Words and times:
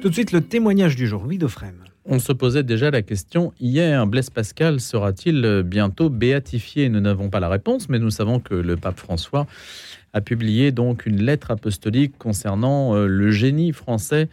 Tout 0.00 0.08
de 0.08 0.14
suite, 0.14 0.32
le 0.32 0.40
témoignage 0.40 0.96
du 0.96 1.06
jour, 1.06 1.26
Dauphrem. 1.26 1.74
On 2.06 2.18
se 2.18 2.32
posait 2.32 2.62
déjà 2.62 2.90
la 2.90 3.02
question 3.02 3.52
hier, 3.60 4.06
Blaise 4.06 4.30
Pascal 4.30 4.80
sera-t-il 4.80 5.62
bientôt 5.62 6.08
béatifié? 6.08 6.88
Nous 6.88 7.00
n'avons 7.00 7.28
pas 7.28 7.38
la 7.38 7.50
réponse, 7.50 7.90
mais 7.90 7.98
nous 7.98 8.10
savons 8.10 8.40
que 8.40 8.54
le 8.54 8.78
pape 8.78 8.98
François 8.98 9.46
a 10.14 10.22
publié 10.22 10.72
donc 10.72 11.04
une 11.04 11.22
lettre 11.22 11.50
apostolique 11.50 12.16
concernant 12.16 12.96
euh, 12.96 13.06
le 13.06 13.30
génie 13.30 13.72
français 13.72 14.30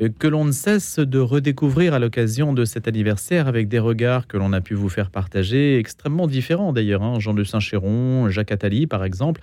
euh, 0.00 0.08
que 0.16 0.28
l'on 0.28 0.44
ne 0.44 0.52
cesse 0.52 1.00
de 1.00 1.18
redécouvrir 1.18 1.94
à 1.94 1.98
l'occasion 1.98 2.52
de 2.52 2.64
cet 2.64 2.86
anniversaire 2.86 3.48
avec 3.48 3.66
des 3.66 3.80
regards 3.80 4.28
que 4.28 4.36
l'on 4.36 4.52
a 4.52 4.60
pu 4.60 4.74
vous 4.74 4.88
faire 4.88 5.10
partager, 5.10 5.78
extrêmement 5.78 6.28
différents 6.28 6.72
d'ailleurs. 6.72 7.02
Hein. 7.02 7.18
Jean 7.18 7.34
de 7.34 7.42
Saint-Chéron, 7.42 8.28
Jacques 8.28 8.52
Attali 8.52 8.86
par 8.86 9.04
exemple, 9.04 9.40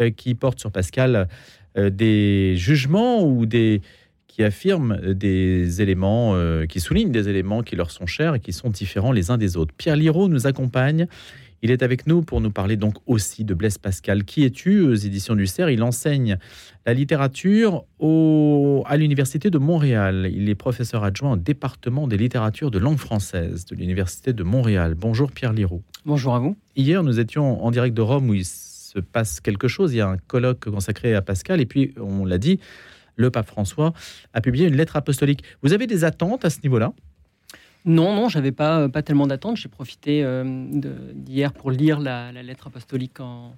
euh, 0.00 0.08
qui 0.08 0.34
portent 0.34 0.60
sur 0.60 0.72
Pascal 0.72 1.28
des 1.76 2.56
jugements 2.56 3.24
ou 3.24 3.46
des, 3.46 3.80
qui 4.40 4.44
affirment 4.44 4.96
des 5.12 5.82
éléments, 5.82 6.32
euh, 6.34 6.64
qui 6.64 6.80
soulignent 6.80 7.12
des 7.12 7.28
éléments 7.28 7.62
qui 7.62 7.76
leur 7.76 7.90
sont 7.90 8.06
chers 8.06 8.36
et 8.36 8.40
qui 8.40 8.54
sont 8.54 8.70
différents 8.70 9.12
les 9.12 9.30
uns 9.30 9.36
des 9.36 9.58
autres. 9.58 9.74
Pierre 9.76 9.96
Liraud 9.96 10.28
nous 10.28 10.46
accompagne. 10.46 11.08
Il 11.60 11.70
est 11.70 11.82
avec 11.82 12.06
nous 12.06 12.22
pour 12.22 12.40
nous 12.40 12.50
parler 12.50 12.78
donc 12.78 12.94
aussi 13.04 13.44
de 13.44 13.52
Blaise 13.52 13.76
Pascal. 13.76 14.24
Qui 14.24 14.44
es-tu 14.44 14.80
aux 14.80 14.94
éditions 14.94 15.34
du 15.34 15.46
CERF? 15.46 15.70
Il 15.70 15.82
enseigne 15.82 16.38
la 16.86 16.94
littérature 16.94 17.84
au, 17.98 18.82
à 18.86 18.96
l'Université 18.96 19.50
de 19.50 19.58
Montréal. 19.58 20.30
Il 20.32 20.48
est 20.48 20.54
professeur 20.54 21.04
adjoint 21.04 21.32
au 21.32 21.36
département 21.36 22.08
des 22.08 22.16
littératures 22.16 22.70
de 22.70 22.78
langue 22.78 22.96
française 22.96 23.66
de 23.66 23.76
l'Université 23.76 24.32
de 24.32 24.42
Montréal. 24.42 24.94
Bonjour 24.96 25.32
Pierre 25.32 25.52
Liraud. 25.52 25.82
Bonjour 26.06 26.34
à 26.34 26.38
vous. 26.38 26.56
Hier, 26.76 27.02
nous 27.02 27.20
étions 27.20 27.62
en 27.62 27.70
direct 27.70 27.94
de 27.94 28.00
Rome 28.00 28.30
où 28.30 28.32
il 28.32 28.46
se 28.46 29.00
passe 29.00 29.38
quelque 29.38 29.68
chose. 29.68 29.92
Il 29.92 29.98
y 29.98 30.00
a 30.00 30.08
un 30.08 30.16
colloque 30.16 30.64
consacré 30.70 31.14
à 31.14 31.20
Pascal 31.20 31.60
et 31.60 31.66
puis, 31.66 31.92
on 32.00 32.24
l'a 32.24 32.38
dit, 32.38 32.58
le 33.20 33.30
pape 33.30 33.46
François 33.46 33.92
a 34.34 34.40
publié 34.40 34.66
une 34.66 34.76
lettre 34.76 34.96
apostolique. 34.96 35.44
Vous 35.62 35.72
avez 35.72 35.86
des 35.86 36.04
attentes 36.04 36.44
à 36.44 36.50
ce 36.50 36.60
niveau-là? 36.62 36.92
Non, 37.84 38.14
non, 38.14 38.28
j'avais 38.28 38.52
pas, 38.52 38.80
euh, 38.80 38.88
pas 38.88 39.02
tellement 39.02 39.26
d'attentes. 39.26 39.56
J'ai 39.56 39.68
profité 39.68 40.22
euh, 40.22 40.44
d'hier 41.14 41.52
pour 41.52 41.70
lire 41.70 41.98
la, 41.98 42.30
lettre 42.32 42.66
apostolique 42.66 43.18
en, 43.20 43.54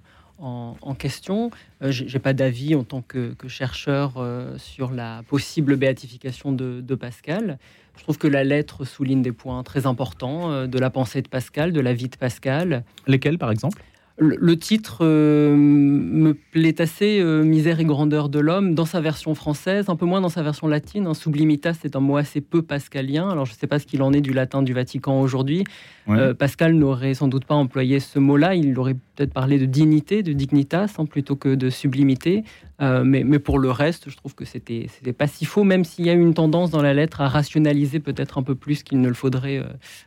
question. 0.97 1.51
Euh, 1.81 1.91
je 1.91 2.05
J'ai 2.07 2.19
pas 2.19 2.33
d'avis 2.33 2.75
en 2.75 2.83
tant 2.83 3.01
que, 3.01 3.35
chercheur 3.47 4.13
sur 4.57 4.91
la 4.91 5.23
possible 5.27 5.75
béatification 5.75 6.51
de, 6.51 6.81
de, 6.81 6.95
Pascal. 6.95 7.57
Je 7.97 8.03
trouve 8.03 8.17
que 8.17 8.27
la 8.27 8.43
lettre 8.43 8.85
souligne 8.85 9.21
des 9.21 9.33
points 9.33 9.61
très 9.63 9.85
importants 9.85 10.67
de 10.67 10.79
la 10.79 10.89
pensée 10.89 11.21
de 11.21 11.27
Pascal, 11.27 11.73
de 11.73 11.81
la 11.81 11.93
vie 11.93 12.09
de 12.09 12.15
Pascal. 12.15 12.83
Lesquels, 13.07 13.37
par 13.37 13.51
exemple? 13.51 13.83
Le, 14.17 14.57
titre 14.57 14.99
euh, 15.01 15.55
me 15.55 16.33
plaît 16.33 16.79
assez, 16.79 17.19
euh, 17.19 17.43
Misère 17.43 17.79
et 17.79 17.85
grandeur 17.85 18.29
de 18.29 18.39
l'homme, 18.39 18.75
dans 18.75 18.85
sa 18.85 19.01
version 19.01 19.33
française, 19.33 19.89
un 19.89 19.95
peu 19.95 20.05
moins 20.05 20.21
dans 20.21 20.29
sa 20.29 20.43
version 20.43 20.67
latine. 20.67 21.07
Hein. 21.07 21.15
Sublimitas, 21.15 21.73
c'est 21.81 21.95
un 21.95 21.99
mot 21.99 22.17
assez 22.17 22.39
peu 22.39 22.61
pascalien. 22.61 23.27
Alors, 23.29 23.45
je 23.45 23.53
ne 23.53 23.57
sais 23.57 23.65
pas 23.65 23.79
ce 23.79 23.87
qu'il 23.87 24.03
en 24.03 24.13
est 24.13 24.21
du 24.21 24.31
latin 24.31 24.61
du 24.61 24.73
Vatican 24.73 25.19
aujourd'hui. 25.19 25.63
Euh, 26.09 26.35
Pascal 26.35 26.75
n'aurait 26.75 27.15
sans 27.15 27.27
doute 27.27 27.45
pas 27.45 27.55
employé 27.55 27.99
ce 27.99 28.19
mot-là. 28.19 28.53
Il 28.53 28.77
aurait 28.77 28.93
peut-être 29.15 29.33
parlé 29.33 29.57
de 29.57 29.65
dignité, 29.65 30.21
de 30.21 30.33
dignitas, 30.33 30.93
hein, 30.99 31.05
plutôt 31.05 31.35
que 31.35 31.55
de 31.55 31.71
sublimité. 31.71 32.43
mais, 32.79 33.23
mais, 33.23 33.39
pour 33.39 33.57
le 33.57 33.71
reste, 33.71 34.09
je 34.09 34.17
trouve 34.17 34.35
que 34.35 34.45
c'était 34.45 34.87
pas 35.17 35.27
si 35.27 35.45
faux, 35.45 35.63
même 35.63 35.85
s'il 35.85 36.05
y 36.05 36.09
a 36.09 36.13
une 36.13 36.33
tendance 36.33 36.69
dans 36.69 36.81
la 36.81 36.93
lettre 36.93 37.21
à 37.21 37.29
rationaliser 37.29 37.99
peut-être 37.99 38.37
un 38.37 38.43
peu 38.43 38.55
plus 38.55 38.83
qu'il 38.83 39.01
ne 39.01 39.07
le 39.07 39.13
faudrait 39.13 39.63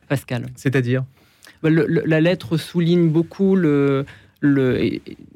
Pascal. 0.08 0.46
C'est-à-dire? 0.54 1.02
La 1.68 2.20
lettre 2.20 2.56
souligne 2.56 3.08
beaucoup 3.08 3.56
le, 3.56 4.04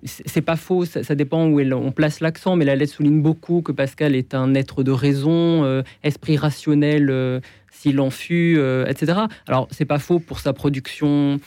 c'est 0.05 0.43
pas 0.43 0.57
faux, 0.57 0.85
ça, 0.85 1.15
dépend 1.15 1.47
où 1.47 1.61
on 1.61 1.93
place 1.93 2.21
l'accent, 2.21 2.57
mais 2.57 2.65
la 2.65 2.77
lettre 2.77 2.93
souligne 2.93 3.23
beaucoup 3.23 3.63
que 3.63 3.73
Pascal 3.73 4.15
est 4.15 4.35
un 4.35 4.55
être 4.55 4.83
de 4.83 4.91
raison, 4.91 5.65
euh, 5.65 5.83
esprit 6.03 6.37
rationnel 6.37 7.09
euh, 7.11 7.41
s'il 7.71 8.01
en 8.01 8.11
fut, 8.11 8.57
euh, 8.59 8.87
etc. 8.87 9.21
Alors 9.47 9.69
c'est 9.71 9.85
pas 9.85 9.99
faux 9.99 10.19
pour 10.19 10.41
sa 10.41 10.53
production 10.53 11.39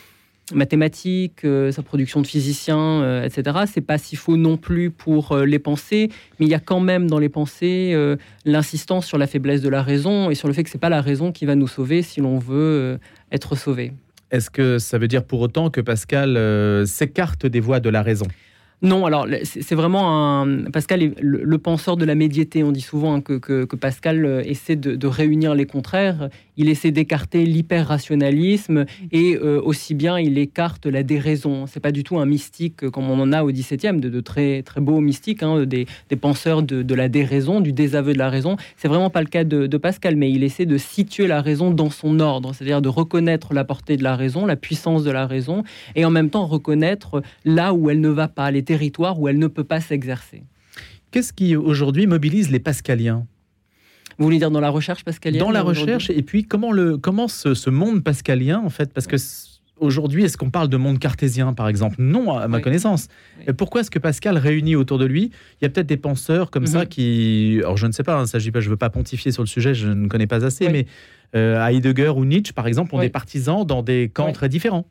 mathématique, 0.54 1.48
sa 1.72 1.83
production 1.83 2.22
de 2.22 2.27
physicien, 2.27 3.23
etc. 3.23 3.60
C'est 3.66 3.82
pas 3.82 3.98
si 3.98 4.17
faux 4.17 4.36
non 4.36 4.58
plus 4.58 4.92
pour 4.92 5.38
les 5.38 5.58
pensées, 5.58 6.10
mais 6.38 6.45
il 6.45 6.49
y 6.49 6.54
a 6.54 6.60
quand 6.60 6.82
même 6.82 7.10
dans 7.10 7.17
les 7.17 7.30
pensées 7.30 7.95
l'insistance 8.43 9.05
sur 9.05 9.17
la 9.17 9.26
faiblesse 9.26 9.61
de 9.61 9.70
la 9.70 9.82
raison 9.82 10.30
et 10.30 10.36
sur 10.36 10.49
le 10.49 10.54
fait 10.54 10.64
que 10.64 10.70
c'est 10.70 10.82
pas 10.82 10.89
la 10.89 11.02
raison 11.02 11.32
qui 11.32 11.45
va 11.45 11.55
nous 11.55 11.70
sauver 11.70 12.02
si 12.02 12.20
l'on 12.20 12.39
veut 12.39 12.99
être 13.32 13.55
sauvé. 13.55 13.93
Est-ce 14.33 14.49
que 14.49 14.80
ça 14.80 14.98
veut 14.98 15.08
dire 15.08 15.23
pour 15.23 15.42
autant 15.42 15.70
que 15.70 15.80
Pascal 15.80 16.38
euh, 16.38 16.88
s'écarte 16.88 17.45
des 17.45 17.60
voies 17.60 17.80
de 17.80 17.89
la 17.89 18.02
raison? 18.02 18.26
Non, 18.83 19.05
alors 19.05 19.26
c'est 19.44 19.76
vraiment 19.76 20.42
un. 20.42 20.70
Pascal 20.70 21.02
est 21.04 21.14
le, 21.21 21.58
penseur 21.58 21.95
de 21.95 22.04
la 22.04 22.16
médiété. 22.16 22.64
On 22.64 22.73
dit 22.73 22.82
souvent 22.82 23.21
que, 23.21 23.64
Pascal 23.76 24.26
euh, 24.26 24.42
essaie 24.44 24.76
de, 24.76 25.08
réunir 25.08 25.55
les 25.55 25.66
contraires. 25.66 26.27
Il 26.58 26.67
essaie 26.67 26.92
d'écarter 26.92 27.45
l'hyper-rationalisme 27.45 28.86
et 29.11 29.38
euh, 29.38 29.61
aussi 29.64 29.93
bien 29.95 30.20
il 30.20 30.38
écarte 30.38 30.86
la 30.86 31.02
déraison. 31.02 31.66
C'est 31.66 31.80
pas 31.80 31.93
du 31.93 32.04
tout 32.04 32.17
un 32.17 32.26
mystique 32.26 32.89
comme 32.89 33.10
on 33.10 33.20
en 33.22 33.32
a 33.32 33.43
au 33.43 33.52
XVIIe, 33.52 34.02
de, 34.02 34.10
de 34.10 34.20
très 34.20 34.64
très 34.64 34.82
beaux 34.82 34.99
mystiques, 34.99 35.43
hein, 35.43 35.64
des, 35.66 35.88
penseurs 36.20 36.61
de, 36.61 36.93
la 36.93 37.08
déraison, 37.08 37.61
du 37.61 37.72
désaveu 37.72 38.11
de 38.11 38.20
la 38.20 38.30
raison. 38.30 38.58
C'est 38.76 38.89
vraiment 38.89 39.10
pas 39.10 39.22
le 39.22 39.27
cas 39.27 39.45
de, 39.45 39.77
Pascal, 39.77 40.17
mais 40.17 40.30
il 40.30 40.43
essaie 40.43 40.66
de 40.66 40.77
situer 40.77 41.27
la 41.27 41.42
raison 41.42 41.72
dans 41.72 41.89
son 41.89 42.20
ordre, 42.20 42.54
c'est-à-dire 42.54 42.82
de 42.82 42.89
reconnaître 42.89 43.54
la 43.54 43.64
portée 43.64 43.95
de 43.95 44.04
la 44.04 44.17
raison, 44.17 44.45
la 44.45 44.55
puissance 44.55 45.04
de 45.04 45.11
la 45.11 45.26
raison, 45.26 45.64
et 45.95 46.04
en 46.05 46.10
même 46.10 46.30
temps 46.30 46.45
reconnaître 46.45 47.22
là 47.45 47.73
où 47.73 47.89
elle 47.89 48.02
ne 48.02 48.10
va 48.10 48.27
pas, 48.27 48.52
les 48.52 48.64
territoire 48.73 49.20
où 49.20 49.28
elle 49.28 49.38
ne 49.38 49.48
peut 49.48 49.64
pas 49.64 49.82
s'exercer. 49.82 50.44
Qu'est-ce 51.11 51.32
qui 51.32 51.56
aujourd'hui 51.56 52.08
mobilise 52.08 52.50
les 52.50 52.60
pascaliens? 52.60 53.28
Vous 54.17 54.26
voulez 54.26 54.39
dire 54.39 54.50
dans 54.50 54.60
la 54.60 54.72
recherche 54.72 55.04
pascalienne 55.04 55.39
Dans 55.39 55.52
la 55.52 55.61
recherche, 55.61 56.10
et 56.10 56.23
puis 56.23 56.44
comment, 56.44 56.72
le, 56.72 56.98
comment 56.98 57.28
ce, 57.28 57.70
monde 57.70 58.04
pascalien, 58.04 58.60
en 58.60 58.72
fait, 58.72 58.92
parce 58.92 59.06
que 59.06 59.17
aujourd'hui, 59.83 60.23
est-ce 60.23 60.38
qu'on 60.38 60.49
parle 60.49 60.70
de 60.70 60.77
monde 60.77 60.99
cartésien, 60.99 61.54
par 61.54 61.67
exemple? 61.67 61.98
Non, 61.99 62.38
à 62.38 62.48
ma 62.48 62.60
connaissance. 62.60 63.08
Pourquoi 63.58 63.82
est-ce 63.82 63.92
que 63.92 63.99
Pascal 63.99 64.38
réunit 64.38 64.76
autour 64.76 64.98
de 64.98 65.05
lui? 65.05 65.32
Il 65.61 65.64
y 65.64 65.66
a 65.66 65.70
peut-être 65.70 65.88
des 65.88 65.98
penseurs 65.98 66.52
comme 66.52 66.66
ça 66.66 66.82
mhm. 66.82 66.88
qui, 66.88 67.60
alors 67.60 67.77
je 67.77 67.88
ne 67.88 67.92
sais 67.92 68.04
pas, 68.04 68.17
hein, 68.17 68.26
s'agit 68.26 68.52
pas, 68.52 68.60
je 68.60 68.70
veux 68.70 68.77
pas 68.77 68.89
pontifier 68.89 69.32
sur 69.32 69.43
le 69.43 69.48
sujet, 69.48 69.73
je 69.73 69.88
ne 69.89 70.08
connais 70.08 70.27
pas 70.27 70.45
assez, 70.45 70.70
mais 70.70 70.86
euh, 71.36 71.66
Heidegger 71.66 72.10
ou 72.16 72.26
Nietzsche, 72.26 72.54
par 72.54 72.67
exemple, 72.67 72.95
ont 72.95 72.99
des 72.99 73.10
partisans 73.10 73.66
dans 73.66 73.82
des 73.82 74.10
camps 74.14 74.32
très 74.32 74.49
différents. 74.49 74.86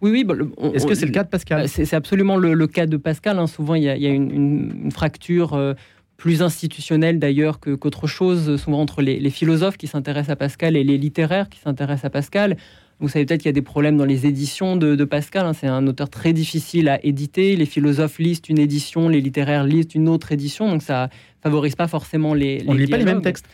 Oui, 0.00 0.10
oui. 0.10 0.24
Bah, 0.24 0.34
Est-ce 0.74 0.86
que 0.86 0.94
c'est 0.94 1.06
le 1.06 1.12
cas 1.12 1.24
de 1.24 1.28
Pascal? 1.28 1.62
bah, 1.62 1.68
C'est 1.68 1.94
absolument 1.94 2.36
le, 2.36 2.66
cas 2.66 2.86
de 2.86 2.96
Pascal. 2.96 3.38
Hein. 3.38 3.46
Souvent, 3.46 3.74
il 3.74 3.82
y 3.82 3.88
a, 3.88 3.94
une, 3.94 4.90
fracture. 4.92 5.54
Euh, 5.54 5.74
plus 6.18 6.42
institutionnelle 6.42 7.20
d'ailleurs 7.20 7.60
qu'autre 7.60 8.08
chose, 8.08 8.56
souvent 8.56 8.80
entre 8.80 9.02
les, 9.02 9.30
philosophes 9.30 9.76
qui 9.76 9.86
s'intéressent 9.86 10.32
à 10.32 10.36
Pascal 10.36 10.76
et 10.76 10.82
les 10.82 10.98
littéraires 10.98 11.48
qui 11.48 11.60
s'intéressent 11.60 12.06
à 12.06 12.10
Pascal. 12.10 12.56
Vous 13.00 13.08
savez 13.08 13.26
peut-être 13.26 13.42
qu'il 13.42 13.48
y 13.48 13.50
a 13.50 13.52
des 13.52 13.62
problèmes 13.62 13.96
dans 13.96 14.04
les 14.04 14.26
éditions 14.26 14.76
de, 14.76 15.04
Pascal. 15.04 15.46
Hein. 15.46 15.52
C'est 15.52 15.68
un 15.68 15.86
auteur 15.86 16.10
très 16.10 16.32
difficile 16.32 16.88
à 16.88 17.04
éditer. 17.04 17.54
Les 17.54 17.66
philosophes 17.66 18.18
lisent 18.18 18.42
une 18.48 18.58
édition, 18.58 19.08
les 19.08 19.20
littéraires 19.20 19.64
lisent 19.64 19.94
une 19.94 20.08
autre 20.08 20.32
édition. 20.32 20.68
Donc 20.68 20.82
ça 20.82 21.08
favorise 21.42 21.76
pas 21.76 21.86
forcément 21.86 22.34
les. 22.34 22.64
On 22.66 22.74
ne 22.74 22.78
lit 22.78 22.88
pas 22.88 22.96
les 22.96 23.04
mêmes 23.04 23.22
textes. 23.22 23.46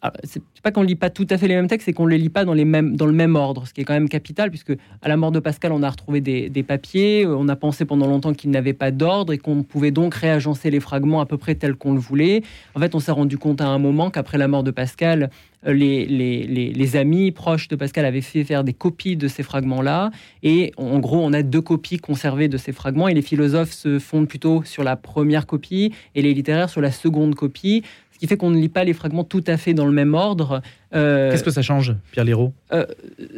Ah, 0.00 0.12
c'est 0.22 0.40
pas 0.62 0.70
qu'on 0.70 0.82
lit 0.82 0.94
pas 0.94 1.10
tout 1.10 1.26
à 1.28 1.38
fait 1.38 1.48
les 1.48 1.56
mêmes 1.56 1.66
textes, 1.66 1.86
c'est 1.86 1.92
qu'on 1.92 2.06
les 2.06 2.18
lit 2.18 2.28
pas 2.28 2.44
dans, 2.44 2.52
les 2.52 2.64
mêmes, 2.64 2.96
dans 2.96 3.06
le 3.06 3.12
même 3.12 3.34
ordre, 3.34 3.66
ce 3.66 3.74
qui 3.74 3.80
est 3.80 3.84
quand 3.84 3.94
même 3.94 4.08
capital, 4.08 4.48
puisque 4.48 4.72
à 5.02 5.08
la 5.08 5.16
mort 5.16 5.32
de 5.32 5.40
Pascal, 5.40 5.72
on 5.72 5.82
a 5.82 5.90
retrouvé 5.90 6.20
des, 6.20 6.62
papiers, 6.62 7.24
euh, 7.24 7.36
on 7.36 7.48
a 7.48 7.56
pensé 7.56 7.84
pendant 7.84 8.06
longtemps 8.06 8.32
qu'il 8.32 8.50
n'avait 8.50 8.74
pas 8.74 8.92
d'ordre 8.92 9.32
et 9.32 9.38
qu'on 9.38 9.64
pouvait 9.64 9.90
donc 9.90 10.14
réagencer 10.14 10.70
les 10.70 10.78
fragments 10.78 11.20
à 11.20 11.26
peu 11.26 11.36
près 11.36 11.56
tels 11.56 11.74
qu'on 11.74 11.94
le 11.94 11.98
voulait. 11.98 12.42
En 12.76 12.80
fait, 12.80 12.94
on 12.94 13.00
s'est 13.00 13.10
rendu 13.10 13.38
compte 13.38 13.60
à 13.60 13.66
un 13.66 13.78
moment 13.78 14.10
qu'après 14.10 14.38
la 14.38 14.46
mort 14.46 14.62
de 14.62 14.70
Pascal, 14.70 15.30
les, 15.64 16.06
les, 16.06 16.46
les, 16.46 16.96
amis 16.96 17.32
proches 17.32 17.68
de 17.68 17.76
Pascal 17.76 18.04
avaient 18.04 18.20
fait 18.20 18.44
faire 18.44 18.64
des 18.64 18.72
copies 18.72 19.16
de 19.16 19.28
ces 19.28 19.42
fragments-là, 19.42 20.10
et 20.42 20.72
en 20.76 20.98
gros, 20.98 21.18
on 21.18 21.32
a 21.32 21.42
deux 21.42 21.60
copies 21.60 21.98
conservées 21.98 22.48
de 22.48 22.56
ces 22.56 22.72
fragments, 22.72 23.08
et 23.08 23.14
les 23.14 23.22
philosophes 23.22 23.72
se 23.72 23.98
fondent 23.98 24.28
plutôt 24.28 24.62
sur 24.64 24.84
la 24.84 24.96
première 24.96 25.46
copie, 25.46 25.92
et 26.14 26.22
les 26.22 26.34
littéraires 26.34 26.70
sur 26.70 26.80
la 26.80 26.92
seconde 26.92 27.34
copie, 27.34 27.82
ce 28.12 28.18
qui 28.18 28.26
fait 28.26 28.36
qu'on 28.36 28.50
ne 28.50 28.58
lit 28.58 28.68
pas 28.68 28.84
les 28.84 28.94
fragments 28.94 29.24
tout 29.24 29.44
à 29.46 29.56
fait 29.56 29.74
dans 29.74 29.86
le 29.86 29.92
même 29.92 30.14
ordre. 30.14 30.62
Euh, 30.94 31.30
Qu'est-ce 31.30 31.44
que 31.44 31.50
ça 31.50 31.62
change, 31.62 31.94
Pierre 32.12 32.24
Léraud 32.24 32.52
euh, 32.72 32.86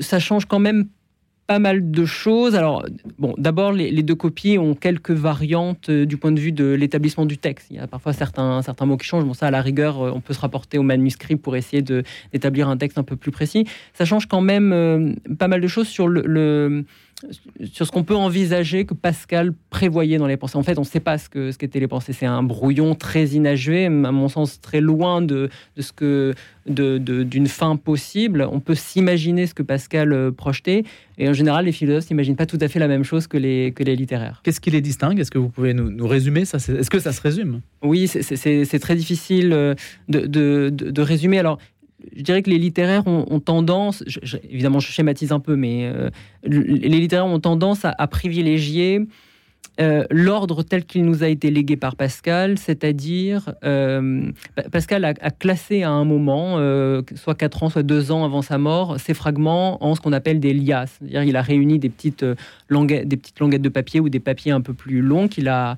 Ça 0.00 0.18
change 0.18 0.46
quand 0.46 0.58
même 0.58 0.88
pas 1.50 1.58
mal 1.58 1.90
de 1.90 2.04
choses. 2.04 2.54
Alors, 2.54 2.84
bon, 3.18 3.34
d'abord, 3.36 3.72
les, 3.72 4.04
deux 4.04 4.14
copies 4.14 4.56
ont 4.56 4.76
quelques 4.76 5.10
variantes 5.10 5.88
euh, 5.88 6.06
du 6.06 6.16
point 6.16 6.30
de 6.30 6.38
vue 6.38 6.52
de 6.52 6.64
l'établissement 6.74 7.26
du 7.26 7.38
texte. 7.38 7.66
Il 7.72 7.76
y 7.76 7.80
a 7.80 7.88
parfois 7.88 8.12
certains, 8.12 8.62
certains 8.62 8.86
mots 8.86 8.96
qui 8.96 9.08
changent. 9.08 9.24
Bon, 9.24 9.34
ça, 9.34 9.48
à 9.48 9.50
la 9.50 9.60
rigueur, 9.60 9.98
on 9.98 10.20
peut 10.20 10.32
se 10.32 10.38
rapporter 10.38 10.78
au 10.78 10.84
manuscrit 10.84 11.34
pour 11.34 11.56
essayer 11.56 11.82
d'établir 11.82 12.68
un 12.68 12.76
texte 12.76 12.98
un 12.98 13.02
peu 13.02 13.16
plus 13.16 13.32
précis. 13.32 13.64
Ça 13.94 14.04
change 14.04 14.26
quand 14.26 14.40
même 14.40 15.16
pas 15.40 15.48
mal 15.48 15.60
de 15.60 15.66
choses 15.66 15.88
sur 15.88 16.06
le 16.06 16.84
sur 17.72 17.86
ce 17.86 17.92
qu'on 17.92 18.04
peut 18.04 18.16
envisager 18.16 18.84
que 18.84 18.94
Pascal 18.94 19.52
prévoyait 19.70 20.18
dans 20.18 20.26
les 20.26 20.36
pensées. 20.36 20.56
En 20.56 20.62
fait, 20.62 20.78
on 20.78 20.82
ne 20.82 20.86
sait 20.86 21.00
pas 21.00 21.18
ce 21.18 21.28
que 21.28 21.50
ce 21.52 21.58
qu'étaient 21.58 21.80
les 21.80 21.88
pensées. 21.88 22.12
C'est 22.12 22.26
un 22.26 22.42
brouillon 22.42 22.94
très 22.94 23.26
inachevé, 23.28 23.86
à 23.86 23.90
mon 23.90 24.28
sens 24.28 24.60
très 24.60 24.80
loin 24.80 25.22
de, 25.22 25.48
de 25.76 25.82
ce 25.82 25.92
que 25.92 26.34
d'une 26.66 27.24
de, 27.44 27.48
fin 27.48 27.76
possible. 27.76 28.46
On 28.50 28.60
peut 28.60 28.74
s'imaginer 28.74 29.46
ce 29.46 29.54
que 29.54 29.62
Pascal 29.62 30.12
euh, 30.12 30.30
projetait, 30.30 30.84
et 31.18 31.28
en 31.28 31.32
général, 31.32 31.64
les 31.64 31.72
philosophes 31.72 32.10
n'imaginent 32.10 32.36
pas 32.36 32.46
tout 32.46 32.58
à 32.60 32.68
fait 32.68 32.78
la 32.78 32.88
même 32.88 33.04
chose 33.04 33.26
que 33.26 33.36
les 33.36 33.72
que 33.72 33.82
les 33.82 33.96
littéraires. 33.96 34.40
Qu'est-ce 34.44 34.60
qui 34.60 34.70
les 34.70 34.80
distingue? 34.80 35.18
Est-ce 35.18 35.30
que 35.30 35.38
vous 35.38 35.48
pouvez 35.48 35.74
nous, 35.74 35.90
nous 35.90 36.06
résumer 36.06 36.44
ça? 36.44 36.58
Est-ce 36.58 36.90
que 36.90 36.98
ça 36.98 37.12
se 37.12 37.20
résume? 37.20 37.60
Oui, 37.82 38.08
c'est 38.08 38.78
très 38.78 38.96
difficile 38.96 39.52
euh, 39.52 39.74
de, 40.08 40.26
de, 40.70 41.02
résumer. 41.02 41.38
Alors, 41.38 41.58
je 42.16 42.22
dirais 42.22 42.42
que 42.42 42.50
les 42.50 42.58
littéraires 42.58 43.06
ont, 43.06 43.40
tendance, 43.40 44.02
évidemment 44.48 44.80
je 44.80 44.90
schématise 44.90 45.32
un 45.32 45.40
peu, 45.40 45.56
mais 45.56 45.92
les 46.44 46.88
littéraires 46.88 47.26
ont 47.26 47.40
tendance 47.40 47.84
à 47.84 48.06
privilégier 48.06 49.06
euh, 49.80 50.04
l'ordre 50.10 50.62
tel 50.62 50.84
qu'il 50.84 51.06
nous 51.06 51.22
a 51.22 51.28
été 51.28 51.50
légué 51.50 51.76
par 51.76 51.96
Pascal, 51.96 52.58
c'est-à-dire 52.58 53.54
euh, 53.64 54.30
Pascal 54.70 55.06
a, 55.06 55.14
classé 55.14 55.84
à 55.84 55.90
un 55.90 56.04
moment, 56.04 56.58
euh, 56.58 57.00
soit 57.14 57.34
4 57.34 57.62
ans, 57.62 57.70
soit 57.70 57.82
2 57.82 58.12
ans 58.12 58.24
avant 58.24 58.42
sa 58.42 58.58
mort, 58.58 59.00
ces 59.00 59.14
fragments 59.14 59.82
en 59.82 59.94
ce 59.94 60.02
qu'on 60.02 60.12
appelle 60.12 60.38
des 60.38 60.52
liasses. 60.52 60.98
C'est-à-dire 60.98 61.22
il 61.22 61.34
a 61.34 61.40
réuni 61.40 61.78
des 61.78 61.88
petites 61.88 62.26
languettes 62.68 63.08
de 63.08 63.68
papier 63.70 64.00
ou 64.00 64.10
des 64.10 64.20
papiers 64.20 64.52
un 64.52 64.60
peu 64.60 64.74
plus 64.74 65.00
longs 65.00 65.28
qu'il 65.28 65.48
a 65.48 65.76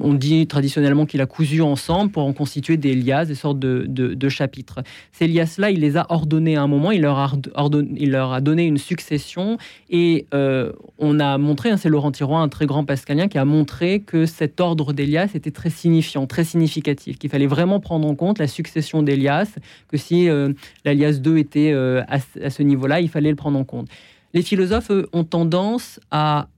on 0.00 0.14
dit 0.14 0.46
traditionnellement 0.46 1.06
qu'il 1.06 1.20
a 1.20 1.26
cousu 1.26 1.60
ensemble 1.62 2.10
pour 2.10 2.24
en 2.24 2.32
constituer 2.32 2.76
des 2.76 2.94
liasses, 2.94 3.28
des 3.28 3.34
sortes 3.34 3.58
de, 3.58 4.28
chapitres. 4.28 4.80
Ces 5.12 5.28
liasses-là, 5.28 5.70
il 5.70 5.80
les 5.80 5.96
a 5.96 6.06
ordonnées 6.08 6.56
à 6.56 6.62
un 6.62 6.66
moment, 6.66 6.90
il 6.90 7.02
leur 7.02 7.18
a, 7.18 8.40
donné 8.40 8.64
une 8.64 8.78
succession, 8.78 9.58
et 9.90 10.26
euh, 10.34 10.72
on 10.98 11.20
a 11.20 11.38
montré, 11.38 11.70
hein, 11.70 11.76
c'est 11.76 11.88
Laurent 11.88 12.12
Tiroir, 12.12 12.40
un 12.42 12.48
très 12.48 12.66
grand 12.66 12.84
pascalien, 12.84 13.28
qui 13.28 13.38
a 13.38 13.44
montré 13.44 14.00
que 14.00 14.26
cet 14.26 14.60
ordre 14.60 14.92
des 14.92 15.06
liasses 15.06 15.34
était 15.34 15.50
très 15.50 15.70
signifiant, 15.70 16.26
très 16.26 16.44
significatif, 16.44 17.18
qu'il 17.18 17.30
fallait 17.30 17.46
vraiment 17.46 17.80
prendre 17.80 18.08
en 18.08 18.14
compte 18.14 18.38
la 18.38 18.48
succession 18.48 19.02
des 19.02 19.16
liasses, 19.16 19.54
que 19.88 19.96
si 19.96 20.28
euh, 20.28 20.52
la 20.84 20.94
liasse 20.94 21.20
2 21.20 21.38
était 21.38 21.72
euh, 21.72 22.02
à, 22.08 22.18
à, 22.42 22.50
ce 22.50 22.62
niveau-là, 22.62 23.00
il 23.00 23.08
fallait 23.08 23.30
le 23.30 23.36
prendre 23.36 23.58
en 23.58 23.64
compte. 23.64 23.88
Les 24.34 24.42
philosophes 24.42 24.90
ont 25.12 25.24
tendance 25.24 26.00
à 26.10 26.48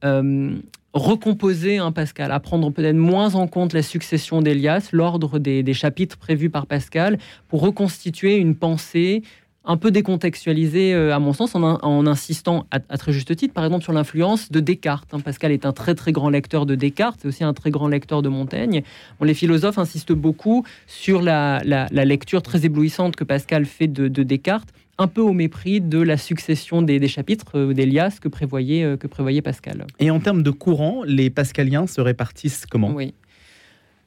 recomposer 0.94 1.78
un 1.78 1.92
Pascal, 1.92 2.30
à 2.30 2.40
prendre 2.40 2.70
peut-être 2.70 2.96
moins 2.96 3.34
en 3.34 3.48
compte 3.48 3.72
la 3.72 3.82
succession 3.82 4.40
d'Elias, 4.40 4.90
l'ordre 4.92 5.38
des, 5.38 5.74
chapitres 5.74 6.16
prévus 6.16 6.50
par 6.50 6.66
Pascal, 6.66 7.18
pour 7.48 7.60
reconstituer 7.60 8.36
une 8.36 8.54
pensée 8.54 9.22
un 9.66 9.76
peu 9.76 9.90
décontextualisée, 9.90 10.94
euh, 10.94 11.14
à 11.14 11.18
mon 11.18 11.32
sens, 11.32 11.54
en, 11.54 12.06
insistant 12.06 12.66
à, 12.70 12.80
très 12.98 13.12
juste 13.12 13.34
titre, 13.34 13.54
par 13.54 13.64
exemple, 13.64 13.82
sur 13.82 13.94
l'influence 13.94 14.52
de 14.52 14.60
Descartes. 14.60 15.08
Hein. 15.12 15.20
Pascal 15.20 15.52
est 15.52 15.66
un 15.66 15.72
très 15.72 15.94
très 15.94 16.12
grand 16.12 16.28
lecteur 16.28 16.64
de 16.66 16.74
Descartes, 16.74 17.18
c'est 17.22 17.28
aussi 17.28 17.44
un 17.44 17.54
très 17.54 17.70
grand 17.70 17.88
lecteur 17.88 18.22
de 18.22 18.28
Montaigne. 18.28 18.82
les 19.20 19.34
philosophes 19.34 19.78
insistent 19.78 20.12
beaucoup 20.12 20.64
sur 20.86 21.22
la, 21.22 21.60
lecture 21.90 22.42
très 22.42 22.66
éblouissante 22.66 23.16
que 23.16 23.24
Pascal 23.24 23.64
fait 23.64 23.88
de 23.88 24.22
Descartes 24.22 24.68
un 24.98 25.06
peu 25.06 25.20
au 25.20 25.32
mépris 25.32 25.80
de 25.80 26.00
la 26.00 26.16
succession 26.16 26.82
des, 26.82 27.08
chapitres 27.08 27.58
euh, 27.58 27.74
d'Elias 27.74 28.18
que 28.20 28.28
prévoyait, 28.28 28.84
euh, 28.84 28.96
que 28.96 29.06
prévoyait 29.06 29.42
Pascal. 29.42 29.86
Et 29.98 30.10
en 30.10 30.20
termes 30.20 30.42
de 30.42 30.50
courant, 30.50 31.02
les 31.04 31.30
pascaliens 31.30 31.86
se 31.86 32.00
répartissent 32.00 32.66
comment? 32.66 32.92
Oui. 32.92 33.14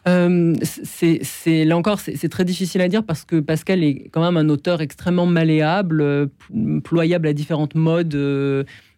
Euh, 0.07 0.55
c'est 0.61 1.65
là 1.65 1.75
encore, 1.75 1.99
c'est 1.99 2.29
très 2.29 2.45
difficile 2.45 2.79
à 2.79 2.87
dire 2.87 3.03
parce 3.03 3.25
que 3.25 3.41
Pascal 3.41 3.83
est 3.83 4.07
quand 4.09 4.21
même 4.21 4.37
un 4.37 4.47
auteur 4.47 4.79
extrêmement 4.79 5.25
malléable, 5.25 6.29
ployable 6.85 7.27
à 7.27 7.33
différentes 7.33 7.75
modes 7.75 8.15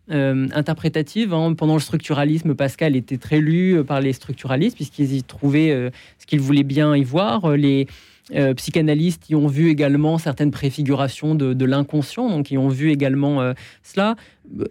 interprétatives. 0.07 1.33
Hein. 1.33 1.55
Pendant 1.55 1.73
le 1.73 1.79
structuralisme, 1.79 2.53
Pascal 2.53 2.95
était 2.95 3.17
très 3.17 3.39
lu 3.39 3.83
par 3.83 4.01
les 4.01 4.13
structuralistes 4.13 4.75
puisqu'ils 4.75 5.13
y 5.13 5.23
trouvaient 5.23 5.89
ce 6.19 6.27
qu'ils 6.27 6.41
voulaient 6.41 6.61
bien 6.61 6.95
y 6.95 7.03
voir. 7.03 7.57
Les, 7.57 7.87
euh, 8.35 8.53
psychanalystes 8.53 9.29
y 9.29 9.35
ont 9.35 9.47
vu 9.47 9.69
également 9.69 10.17
certaines 10.17 10.51
préfigurations 10.51 11.35
de, 11.35 11.65
l'inconscient, 11.65 12.29
donc 12.29 12.51
ils 12.51 12.57
ont 12.57 12.67
vu 12.67 12.91
également 12.91 13.41
euh, 13.41 13.53
cela. 13.83 14.15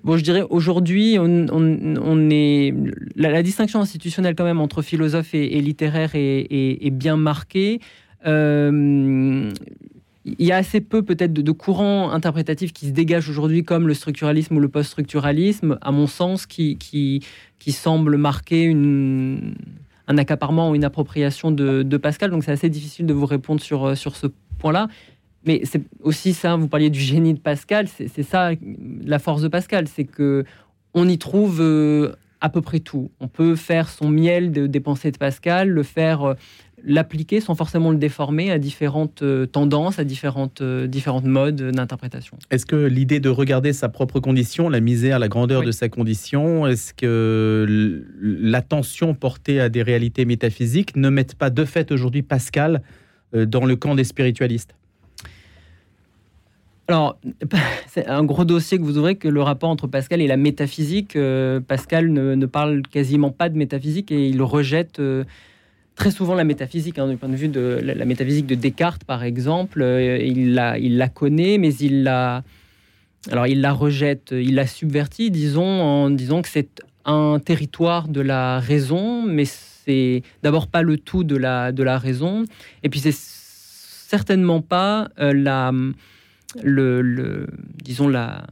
Bon, 0.04 0.16
je 0.16 0.22
dirais 0.22 0.44
aujourd'hui, 0.48 1.16
on, 1.18 2.30
est 2.30 2.74
la, 3.16 3.42
distinction 3.42 3.80
institutionnelle 3.80 4.34
quand 4.34 4.44
même 4.44 4.60
entre 4.60 4.82
philosophe 4.82 5.34
et, 5.34 5.60
littéraire 5.60 6.10
est, 6.14 6.90
bien 6.90 7.16
marquée. 7.16 7.80
Euh, 8.26 9.50
il 10.24 10.46
y 10.46 10.52
a 10.52 10.56
assez 10.56 10.80
peu 10.80 11.02
peut-être 11.02 11.32
de, 11.32 11.52
courants 11.52 12.10
interprétatifs 12.10 12.72
qui 12.72 12.86
se 12.86 12.92
dégagent 12.92 13.28
aujourd'hui 13.30 13.64
comme 13.64 13.88
le 13.88 13.94
structuralisme 13.94 14.56
ou 14.56 14.60
le 14.60 14.68
post-structuralisme, 14.68 15.78
à 15.80 15.92
mon 15.92 16.06
sens, 16.06 16.46
qui, 16.46 16.76
qui, 16.76 17.22
qui 17.58 17.72
semblent 17.72 18.16
marquer 18.16 18.64
une 18.64 19.54
un 20.08 20.18
accaparement 20.18 20.70
ou 20.70 20.74
une 20.74 20.84
appropriation 20.84 21.52
de, 21.52 21.96
Pascal. 21.98 22.30
Donc 22.30 22.42
c'est 22.42 22.52
assez 22.52 22.70
difficile 22.70 23.06
de 23.06 23.12
vous 23.12 23.26
répondre 23.26 23.60
sur, 23.60 23.84
euh, 23.84 23.94
sur 23.94 24.16
ce 24.16 24.26
point-là. 24.58 24.88
Mais 25.44 25.60
c'est 25.64 25.82
aussi 26.02 26.34
ça, 26.34 26.56
vous 26.56 26.66
parliez 26.66 26.90
du 26.90 26.98
génie 26.98 27.32
de 27.32 27.38
Pascal, 27.38 27.86
c'est 27.88 28.22
ça 28.24 28.50
la 29.04 29.18
force 29.20 29.40
de 29.40 29.48
Pascal, 29.48 29.86
c'est 29.86 30.04
que 30.04 30.44
on 30.94 31.08
y 31.08 31.16
trouve 31.16 31.60
euh, 31.60 32.12
à 32.40 32.48
peu 32.48 32.60
près 32.60 32.80
tout. 32.80 33.10
On 33.20 33.28
peut 33.28 33.54
faire 33.54 33.88
son 33.88 34.08
miel 34.08 34.50
de, 34.50 34.66
des 34.66 34.80
pensées 34.80 35.12
de 35.12 35.16
Pascal, 35.16 35.68
le 35.68 35.82
faire 35.84 36.22
euh, 36.22 36.34
l'appliquer 36.84 37.40
sans 37.40 37.54
forcément 37.54 37.90
le 37.90 37.98
déformer 37.98 38.50
à 38.50 38.58
différentes 38.58 39.22
euh, 39.22 39.46
tendances, 39.46 39.98
à 39.98 40.04
différentes, 40.04 40.60
euh, 40.60 40.86
différentes 40.86 41.24
modes 41.24 41.70
d'interprétation. 41.70 42.38
Est-ce 42.50 42.66
que 42.66 42.76
l'idée 42.76 43.20
de 43.20 43.28
regarder 43.28 43.72
sa 43.72 43.88
propre 43.88 44.20
condition, 44.20 44.68
la 44.68 44.80
misère, 44.80 45.18
la 45.18 45.28
grandeur 45.28 45.62
de 45.62 45.72
sa 45.72 45.88
condition, 45.88 46.66
est-ce 46.66 46.94
que 46.94 48.04
l'attention 48.20 49.14
portée 49.14 49.60
à 49.60 49.68
des 49.68 49.82
réalités 49.82 50.24
métaphysiques 50.24 50.96
ne 50.96 51.08
met 51.08 51.26
pas 51.38 51.50
de 51.50 51.64
fait 51.64 51.92
aujourd'hui 51.92 52.22
Pascal 52.22 52.82
euh, 53.34 53.46
dans 53.46 53.64
le 53.64 53.76
camp 53.76 53.94
des 53.94 54.04
spiritualistes? 54.04 54.74
Alors, 56.86 57.18
c'est 57.86 58.06
un 58.06 58.24
gros 58.24 58.44
dossier 58.44 58.78
que 58.78 58.82
vous 58.82 58.96
ouvrez, 58.96 59.16
que 59.16 59.28
le 59.28 59.42
rapport 59.42 59.68
entre 59.68 59.86
Pascal 59.86 60.22
et 60.22 60.26
la 60.26 60.38
métaphysique. 60.38 61.18
Pascal 61.66 62.10
ne, 62.10 62.46
parle 62.46 62.80
quasiment 62.82 63.30
pas 63.30 63.50
de 63.50 63.58
métaphysique 63.58 64.10
et 64.10 64.28
il 64.28 64.40
rejette 64.40 64.98
très 65.98 66.12
souvent 66.12 66.34
la 66.34 66.44
métaphysique, 66.44 66.98
hein, 66.98 67.08
du 67.08 67.16
point 67.16 67.28
de 67.28 67.34
vue 67.36 67.48
de 67.48 67.80
la, 67.82 68.04
métaphysique 68.04 68.46
de 68.46 68.54
Descartes, 68.54 69.04
par 69.04 69.24
exemple. 69.24 69.82
Euh, 69.82 70.16
il, 70.18 70.54
la, 70.54 70.78
il 70.78 70.96
la 70.96 71.08
connaît, 71.08 71.58
mais 71.58 71.74
il 71.74 72.04
la, 72.04 72.44
alors 73.30 73.48
il 73.48 73.60
la 73.60 73.72
rejette, 73.72 74.28
il 74.30 74.54
la 74.54 74.66
subvertit, 74.66 75.30
disons, 75.30 75.66
en 75.66 76.10
disant 76.10 76.40
que 76.40 76.48
c'est 76.48 76.82
un 77.04 77.40
territoire 77.44 78.06
de 78.06 78.20
la 78.20 78.60
raison, 78.60 79.22
mais 79.22 79.44
c'est 79.44 80.22
d'abord 80.42 80.68
pas 80.68 80.82
le 80.82 80.98
tout 80.98 81.24
de 81.24 81.36
la, 81.36 81.72
de 81.72 81.82
la 81.82 81.98
raison, 81.98 82.44
et 82.84 82.88
puis 82.88 83.00
c'est 83.00 83.14
certainement 83.14 84.60
pas 84.60 85.08
euh, 85.18 85.32
la, 85.34 85.72
le, 86.62 87.02
le, 87.02 87.48
disons 87.82 88.06
la, 88.06 88.46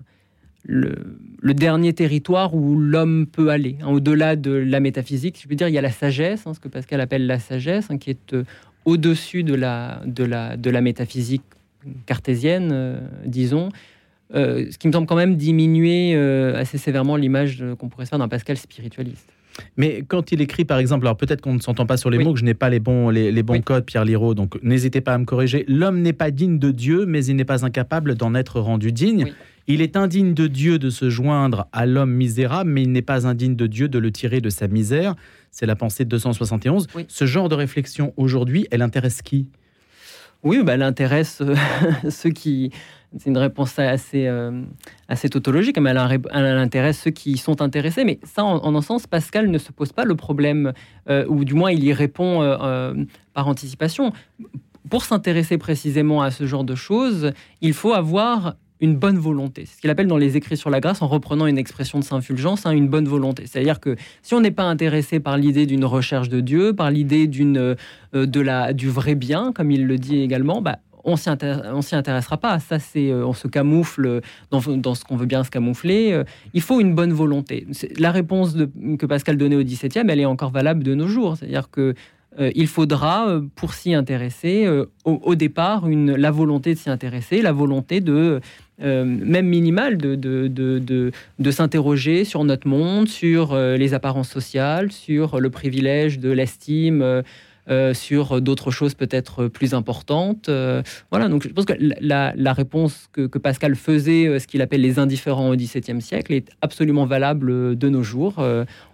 le, 0.67 1.55
dernier 1.55 1.93
territoire 1.93 2.55
où 2.55 2.79
l'homme 2.79 3.27
peut 3.27 3.51
aller, 3.51 3.77
hein, 3.81 3.89
au-delà 3.89 4.37
de 4.37 4.51
la 4.51 4.81
métaphysique. 4.81 5.41
Je 5.43 5.49
veux 5.49 5.55
dire, 5.55 5.69
il 5.69 5.75
y 5.75 5.79
a 5.79 5.83
la 5.83 5.91
sagesse, 5.91 6.47
hein, 6.47 6.55
ce 6.55 6.61
que 6.61 6.69
Pascal 6.69 7.01
appelle 7.01 7.27
la 7.27 7.39
sagesse, 7.39 7.87
hein, 7.91 7.99
qui 7.99 8.11
est 8.11 8.33
euh, 8.35 8.45
au-dessus 8.85 9.45
de 9.45 9.55
la, 9.55 10.03
de, 10.05 10.25
la, 10.25 10.57
de 10.57 10.71
la 10.71 10.81
métaphysique 10.81 11.45
cartésienne, 12.05 12.71
euh, 12.73 13.01
disons. 13.25 13.69
Euh, 14.35 14.67
ce 14.71 14.79
qui 14.79 14.89
me 14.89 14.93
semble 14.93 15.07
quand 15.07 15.17
même 15.17 15.37
diminuer 15.37 16.17
assez 16.17 16.79
sévèrement 16.79 17.15
l'image 17.15 17.65
qu'on 17.79 17.89
pourrait 17.89 18.07
se 18.07 18.11
faire 18.11 18.19
d'un 18.19 18.29
Pascal 18.29 18.57
spiritualiste. 18.57 19.33
Mais 19.77 20.03
quand 20.07 20.33
il 20.33 20.43
écrit, 20.43 20.65
par 20.67 20.79
exemple, 20.79 21.07
alors 21.07 21.17
peut-être 21.17 21.41
qu'on 21.41 21.55
ne 21.55 21.61
s'entend 21.61 21.87
pas 21.87 21.97
sur 21.97 22.11
les 22.11 22.19
mots, 22.19 22.35
que 22.35 22.41
je 22.41 22.45
n'ai 22.45 22.53
pas 22.53 22.69
les 22.69 22.81
bons, 22.81 23.09
les, 23.09 23.43
bons 23.43 23.63
codes, 23.63 23.87
Pierre 23.87 24.05
Liraud, 24.05 24.35
donc 24.35 24.63
n'hésitez 24.63 25.01
pas 25.01 25.15
à 25.15 25.19
me 25.19 25.25
corriger. 25.25 25.65
L'homme 25.69 26.03
n'est 26.03 26.13
pas 26.13 26.31
digne 26.31 26.59
de 26.59 26.71
Dieu, 26.73 27.07
mais 27.07 27.25
il 27.25 27.37
n'est 27.37 27.47
pas 27.47 27.65
incapable 27.65 28.17
d'en 28.17 28.35
être 28.35 28.61
rendu 28.61 28.93
digne. 28.93 29.33
Il 29.69 29.81
est 29.81 29.97
indigne 29.97 30.33
de 30.33 30.47
Dieu 30.47 30.79
de 30.79 30.91
se 30.91 31.11
joindre 31.11 31.67
à 31.73 31.87
l'homme 31.87 32.13
misérable, 32.13 32.71
mais 32.71 32.83
il 32.83 32.93
n'est 32.93 33.03
pas 33.03 33.27
indigne 33.27 33.57
de 33.57 33.67
Dieu 33.67 33.89
de 33.89 33.99
le 33.99 34.13
tirer 34.13 34.41
de 34.41 34.49
sa 34.49 34.69
misère. 34.69 35.17
C'est 35.51 35.67
la 35.67 35.75
pensée 35.75 36.05
de 36.05 36.11
271. 36.11 36.87
Ce 37.09 37.25
genre 37.27 37.49
de 37.49 37.57
réflexion 37.57 38.13
aujourd'hui, 38.17 38.69
elle 38.71 38.83
intéresse 38.83 39.23
qui? 39.23 39.49
Oui, 40.45 40.63
bah, 40.63 40.75
elle 40.75 40.83
intéresse 40.83 41.41
euh, 41.41 41.57
ceux 42.11 42.31
qui. 42.31 42.71
C'est 43.19 43.31
une 43.31 43.39
réponse 43.39 43.79
assez, 43.79 44.27
euh, 44.27 44.63
assez 45.09 45.29
tautologique, 45.29 45.79
mais 45.79 45.91
elle, 45.91 46.21
elle, 46.33 46.45
intéresse 46.59 47.01
ceux 47.01 47.11
qui 47.11 47.37
sont 47.37 47.63
intéressés. 47.63 48.05
Mais 48.05 48.21
ça, 48.23 48.45
en, 48.45 48.75
un 48.75 48.83
sens, 48.83 49.07
Pascal 49.07 49.51
ne 49.51 49.59
se 49.59 49.73
pose 49.73 49.93
pas 49.93 50.05
le 50.05 50.15
problème, 50.15 50.73
euh, 51.09 51.25
ou 51.29 51.45
du 51.45 51.55
moins 51.55 51.73
il 51.73 51.83
y 51.83 51.93
répond 51.93 52.41
par 53.33 53.49
anticipation. 53.49 54.13
Pour 54.91 55.05
s'intéresser 55.05 55.57
précisément 55.57 56.21
à 56.23 56.31
ce 56.31 56.47
genre 56.47 56.65
de 56.65 56.75
choses, 56.75 57.33
il 57.63 57.73
faut 57.73 57.95
avoir 57.95 58.55
une 58.81 58.97
bonne 58.97 59.19
volonté. 59.19 59.65
C'est 59.67 59.77
ce 59.77 59.81
qu'il 59.81 59.91
appelle 59.91 60.07
dans 60.07 60.17
les 60.17 60.37
écrits 60.37 60.57
sur 60.57 60.71
la 60.71 60.81
grâce, 60.81 61.03
en 61.03 61.09
reprenant 61.09 61.47
une 61.47 61.59
expression 61.59 61.99
de 61.99 62.05
Saint 62.05 62.21
Fulgence, 62.21 62.67
hein, 62.67 62.73
une 62.73 62.89
bonne 62.89 63.07
volonté. 63.07 63.45
C'est-à-dire 63.47 63.81
que 63.81 63.97
si 64.23 64.35
on 64.35 64.41
n'est 64.41 64.51
pas 64.51 64.65
intéressé 64.65 65.21
par 65.21 65.39
l'idée 65.39 65.67
d'une 65.67 65.85
recherche 65.85 66.29
de 66.29 66.41
Dieu, 66.41 66.75
par 66.75 66.91
l'idée 66.91 67.27
d'une 67.27 67.77
euh, 68.15 68.27
de 68.27 68.41
la 68.41 68.73
du 68.73 68.89
vrai 68.89 69.15
bien, 69.15 69.53
comme 69.53 69.71
il 69.71 69.87
le 69.87 69.99
dit 69.99 70.21
également, 70.21 70.61
bah, 70.61 70.79
on 71.05 71.17
s'y 71.17 71.31
intéressera 71.31 72.37
pas. 72.37 72.59
Ça, 72.59 72.79
c'est 72.79 73.11
euh, 73.11 73.27
on 73.27 73.33
se 73.33 73.49
camoufle 73.49 74.21
dans, 74.51 74.61
dans 74.77 74.95
ce 74.95 75.05
qu'on 75.05 75.17
veut 75.17 75.27
bien 75.27 75.45
se 75.45 75.51
camoufler. 75.51 76.13
Euh, 76.13 76.25
il 76.53 76.61
faut 76.61 76.81
une 76.81 76.95
bonne 76.95 77.13
volonté. 77.13 77.67
La 77.99 78.11
réponse 78.11 78.57
que 78.99 79.07
Pascal 79.07 79.37
donnait 79.37 79.57
au 79.57 79.63
XVIIe, 79.63 80.05
elle 80.09 80.21
est 80.21 80.27
encore 80.27 80.51
valable 80.51 80.83
de 80.83 80.95
nos 80.95 81.07
jours. 81.07 81.37
C'est-à-dire 81.37 81.71
que 81.71 81.95
il 82.55 82.67
faudra, 82.67 83.41
pour 83.55 83.73
s'y 83.73 83.95
intéresser, 83.95 84.69
au, 85.07 85.35
départ, 85.37 85.89
la 85.89 86.31
volonté 86.31 86.75
de 86.75 86.79
s'y 86.79 86.91
intéresser, 86.91 87.41
la 87.41 87.53
volonté 87.53 88.03
de 88.03 88.43
euh, 88.83 89.05
même 89.05 89.47
minimale, 89.47 89.97
de, 89.97 90.15
de, 90.15 90.49
de, 90.49 91.11
de 91.39 91.51
s'interroger 91.51 92.25
sur 92.25 92.45
notre 92.45 92.69
monde, 92.69 93.09
sur 93.09 93.53
euh, 93.53 93.77
les 93.77 93.95
apparences 93.95 94.29
sociales, 94.29 94.93
sur 94.93 95.41
le 95.41 95.51
privilège 95.51 96.19
de 96.19 96.31
l'estime. 96.31 97.23
sur 97.95 98.41
d'autres 98.41 98.71
choses 98.71 98.95
peut-être 98.95 99.49
plus 99.49 99.75
importantes. 99.75 100.49
voilà, 101.11 101.29
donc 101.29 101.43
je 101.43 101.49
pense 101.49 101.65
que 101.65 101.75
la, 102.01 102.53
réponse 102.53 103.09
que, 103.13 103.27
que, 103.27 103.39
Pascal 103.39 103.75
faisait, 103.75 104.39
ce 104.39 104.47
qu'il 104.47 104.63
appelle 104.63 104.83
les 104.83 105.01
indifférents 105.01 105.49
au 105.51 105.57
XVIIe 105.57 106.01
siècle, 106.01 106.33
est 106.33 106.49
absolument 106.63 107.07
valable 107.07 107.77
de 107.77 107.89
nos 107.89 108.05
jours. 108.05 108.35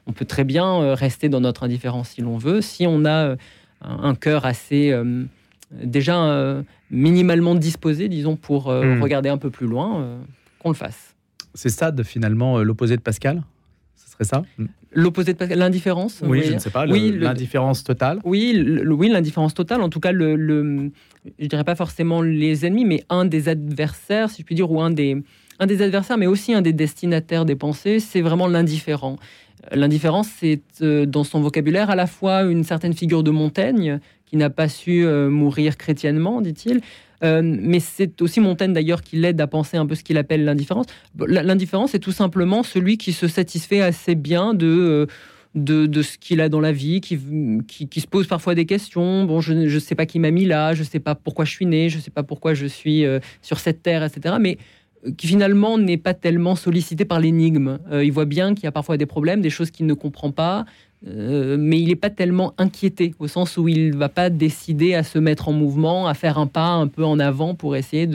on 0.07 0.13
peut 0.15 0.25
très 0.25 0.45
bien 0.45 0.95
rester 0.95 1.29
dans 1.29 1.41
notre 1.41 1.65
indifférence 1.65 2.11
si 2.15 2.23
l'on 2.23 2.39
veut, 2.39 2.63
si 2.63 2.87
on 2.87 3.05
a 3.05 3.37
un 3.83 4.15
cœur 4.15 4.47
assez 4.47 4.95
déjà 5.73 6.25
euh, 6.25 6.63
minimalement 6.93 7.55
disposé, 7.55 8.09
disons, 8.09 8.37
pour 8.37 8.71
euh, 8.71 8.97
hmm. 8.97 9.03
regarder 9.03 9.29
un 9.31 9.39
peu 9.39 9.51
plus 9.51 9.67
loin, 9.67 10.01
euh, 10.01 10.19
qu'on 10.61 10.69
le 10.69 10.77
fasse. 10.77 11.17
C'est 11.55 11.71
ça, 11.71 11.93
finalement, 12.05 12.59
l'opposé 12.63 12.97
de 12.97 13.03
Pascal? 13.03 13.43
Ce 13.97 14.11
serait 14.11 14.25
ça? 14.25 14.43
L'opposé 14.93 15.33
de 15.33 15.39
Pascal, 15.39 15.59
l'indifférence 15.59 16.23
Oui, 16.25 16.43
je 16.45 16.53
ne 16.53 16.59
sais 16.59 16.71
pas, 16.71 16.87
oui, 16.87 17.13
l'indifférence 17.19 17.83
totale 17.83 18.21
Oui, 18.25 18.55
oui 18.91 19.09
l'indifférence 19.09 19.55
totale. 19.55 19.81
En 19.81 19.89
tout 19.89 20.01
cas, 20.01 20.13
le, 20.13 20.37
le, 20.37 20.91
je 21.39 21.47
dirais 21.47 21.65
pas 21.65 21.75
forcément 21.75 22.23
les 22.23 22.65
ennemis, 22.67 22.85
mais 22.85 23.05
un 23.09 23.25
des 23.25 23.49
adversaires, 23.49 24.31
si 24.31 24.43
je 24.43 24.47
puis 24.47 24.55
dire, 24.55 24.71
ou 24.71 24.81
un 24.81 24.91
des, 24.91 25.23
un 25.59 25.67
des 25.67 25.83
adversaires, 25.83 26.19
mais 26.19 26.27
aussi 26.27 26.55
un 26.55 26.63
des 26.63 26.73
destinataires 26.73 27.45
des 27.45 27.57
pensées, 27.57 28.01
c'est 28.01 28.21
vraiment 28.21 28.49
l'indifférent. 28.49 29.17
L'indifférence, 29.71 30.29
c'est 30.29 30.61
dans 30.81 31.25
son 31.25 31.41
vocabulaire 31.41 31.89
à 31.89 31.97
la 31.97 32.07
fois 32.07 32.43
une 32.43 32.65
certaine 32.65 32.95
figure 32.95 33.23
de 33.23 33.31
Montaigne, 33.31 34.01
qui 34.33 34.39
n'a 34.39 34.49
pas 34.49 34.67
su 34.67 35.05
euh, 35.05 35.29
mourir 35.29 35.77
chrétiennement, 35.77 36.41
dit-il. 36.41 36.81
Euh, 37.23 37.43
mais 37.45 37.81
c'est 37.81 38.23
aussi 38.23 38.41
Montaigne 38.41 38.73
d'ailleurs 38.73 39.03
qui 39.03 39.17
l'aide 39.17 39.39
à 39.43 39.47
penser 39.47 39.77
un 39.77 39.85
peu 39.85 39.95
ce 39.95 40.03
qu'il 40.03 40.17
appelle 40.17 40.45
l'indifférence. 40.45 40.87
L'indifférence, 41.19 41.91
c'est 41.91 41.99
tout 41.99 42.13
simplement 42.13 42.63
celui 42.63 42.97
qui 42.97 43.13
se 43.13 43.29
satisfait 43.29 43.83
assez 43.83 44.15
bien 44.15 44.55
de, 44.55 44.67
euh, 44.67 45.07
de, 45.55 46.03
ce 46.03 46.17
qu'il 46.17 46.41
a 46.41 46.49
dans 46.49 46.61
la 46.61 46.73
vie, 46.73 47.03
qui, 47.03 47.21
qui, 47.69 48.01
se 48.01 48.07
pose 48.07 48.27
parfois 48.27 48.55
des 48.55 48.65
questions. 48.65 49.25
Bon, 49.25 49.43
je 49.43 49.53
ne 49.53 49.79
sais 49.79 49.95
pas 49.95 50.07
qui 50.07 50.19
m'a 50.19 50.31
mis 50.31 50.47
là, 50.47 50.73
je 50.73 50.81
ne 50.81 50.87
sais 50.87 50.99
pas 50.99 51.15
pourquoi 51.15 51.45
je 51.45 51.51
suis 51.51 51.67
né, 51.67 51.91
je 51.91 51.99
ne 51.99 52.03
sais 52.03 52.11
pas 52.11 52.23
pourquoi 52.23 52.55
je 52.55 52.65
suis 52.65 53.05
sur 53.43 53.59
cette 53.59 53.83
terre, 53.83 54.03
etc. 54.03 54.37
Mais 54.41 54.57
qui 55.19 55.27
finalement 55.27 55.77
n'est 55.77 55.99
pas 55.99 56.15
tellement 56.15 56.57
sollicité 56.57 57.05
par 57.05 57.21
l'énigme. 57.21 57.79
il 57.93 58.13
voit 58.13 58.25
bien 58.25 58.55
qu'il 58.55 58.65
y 58.65 58.67
a 58.67 58.73
parfois 58.73 58.97
des 58.97 59.07
problèmes, 59.07 59.43
des 59.43 59.51
choses 59.51 59.71
qu'il 59.71 59.85
ne 59.85 59.95
comprend 59.95 60.31
pas, 60.31 60.65
euh, 61.07 61.57
mais 61.59 61.81
il 61.81 61.89
n'est 61.89 61.97
pas 61.97 62.11
tellement 62.11 62.55
inquiété, 62.59 63.15
au 63.19 63.27
sens 63.27 63.57
où 63.57 63.67
il 63.67 63.91
ne 63.91 63.97
va 63.97 64.09
pas 64.09 64.31
décider 64.31 64.95
à 64.95 65.03
se 65.03 65.19
mettre 65.19 65.49
en 65.49 65.53
mouvement, 65.53 66.07
à 66.07 66.15
faire 66.15 66.39
un 66.39 66.47
pas 66.47 66.69
un 66.69 66.87
peu 66.87 67.05
en 67.05 67.19
avant 67.19 67.55
pour 67.55 67.75
essayer 67.75 68.07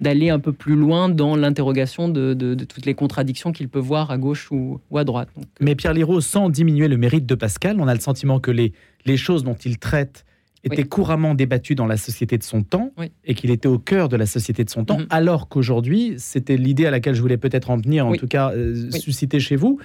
d'aller 0.00 0.30
un 0.30 0.38
peu 0.38 0.52
plus 0.52 0.76
loin 0.76 1.08
dans 1.08 1.34
l'interrogation 1.34 2.08
de, 2.08 2.54
toutes 2.54 2.86
les 2.86 2.94
contradictions 2.94 3.52
qu'il 3.52 3.68
peut 3.68 3.80
voir 3.80 4.10
à 4.10 4.18
gauche 4.18 4.50
ou, 4.52 4.80
à 4.94 5.04
droite. 5.04 5.28
Euh, 5.38 5.42
mais 5.60 5.74
Pierre 5.74 5.94
Liraud, 5.94 6.20
sans 6.20 6.50
diminuer 6.50 6.86
le 6.86 6.96
mérite 6.96 7.26
de 7.26 7.34
Pascal, 7.34 7.76
on 7.80 7.88
a 7.88 7.94
le 7.94 8.00
sentiment 8.00 8.38
que 8.38 8.52
les, 8.52 8.72
les 9.06 9.16
choses 9.16 9.42
dont 9.42 9.54
il 9.54 9.78
traite 9.78 10.24
étaient 10.62 10.84
couramment 10.84 11.34
débattues 11.34 11.74
dans 11.74 11.86
la 11.86 11.96
société 11.96 12.36
de 12.36 12.42
son 12.42 12.62
temps 12.62 12.92
et 13.24 13.34
qu'il 13.34 13.50
était 13.50 13.66
au 13.66 13.78
cœur 13.78 14.08
de 14.08 14.16
la 14.16 14.26
société 14.26 14.62
de 14.62 14.70
son 14.70 14.84
temps, 14.84 14.98
mm-hmm. 14.98 15.06
alors 15.10 15.48
qu'aujourd'hui, 15.48 16.14
c'était 16.18 16.58
l'idée 16.58 16.86
à 16.86 16.90
laquelle 16.90 17.14
je 17.14 17.22
voulais 17.22 17.38
peut-être 17.38 17.70
en 17.70 17.78
venir, 17.78 18.06
en 18.06 18.12
tout 18.12 18.26
cas 18.26 18.52
euh, 18.52 18.90
susciter 18.90 19.40
chez 19.40 19.56
vous, 19.56 19.80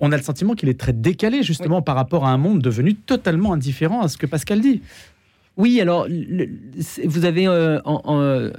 on 0.00 0.12
a 0.12 0.16
le 0.16 0.22
sentiment 0.22 0.54
qu'il 0.54 0.68
est 0.68 0.78
très 0.78 0.92
décalé 0.92 1.42
justement 1.42 1.82
par 1.82 1.96
rapport 1.96 2.26
à 2.26 2.30
un 2.30 2.38
monde 2.38 2.60
devenu 2.60 2.94
totalement 2.94 3.52
indifférent 3.52 4.02
à 4.02 4.08
ce 4.08 4.16
que 4.16 4.26
Pascal 4.26 4.60
dit. 4.60 4.82
Oui, 5.56 5.80
alors 5.80 6.06
vous 7.04 7.24
avez 7.24 7.48
euh, 7.48 7.78
euh, 7.86 8.52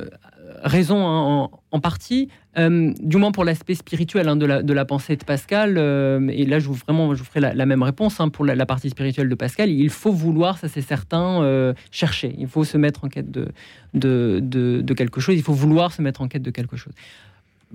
raison 0.64 1.06
hein, 1.06 1.50
en, 1.70 1.80
partie, 1.80 2.30
euh, 2.58 2.92
du 3.00 3.18
moins 3.18 3.32
pour 3.32 3.46
l'aspect 3.46 3.76
spirituel 3.76 4.28
hein, 4.28 4.36
de, 4.36 4.46
la, 4.46 4.86
pensée 4.86 5.16
de 5.16 5.24
Pascal. 5.24 5.78
et 5.78 6.46
là, 6.46 6.58
je 6.58 6.68
vous, 6.68 6.74
vraiment, 6.74 7.14
je 7.14 7.20
vous 7.20 7.26
ferai 7.26 7.40
la, 7.40 7.66
même 7.68 7.84
réponse 7.84 8.20
hein, 8.20 8.30
pour 8.30 8.46
la, 8.46 8.66
partie 8.66 8.90
spirituelle 8.90 9.30
de 9.30 9.36
Pascal. 9.36 9.70
Il 9.70 9.92
faut 9.92 10.12
vouloir, 10.12 10.58
ça 10.58 10.68
c'est 10.68 10.82
certain, 10.82 11.74
chercher. 11.92 12.34
Il 12.40 12.48
faut 12.48 12.64
se 12.64 12.80
mettre 12.80 13.06
en 13.06 13.10
quête 13.10 13.30
de, 13.30 13.52
de, 13.94 14.94
quelque 14.94 15.22
chose. 15.22 15.36
Il 15.36 15.44
faut 15.44 15.54
vouloir 15.54 15.94
se 15.94 16.02
mettre 16.02 16.22
en 16.22 16.28
quête 16.28 16.42
de 16.42 16.52
quelque 16.52 16.78
chose. 16.78 16.94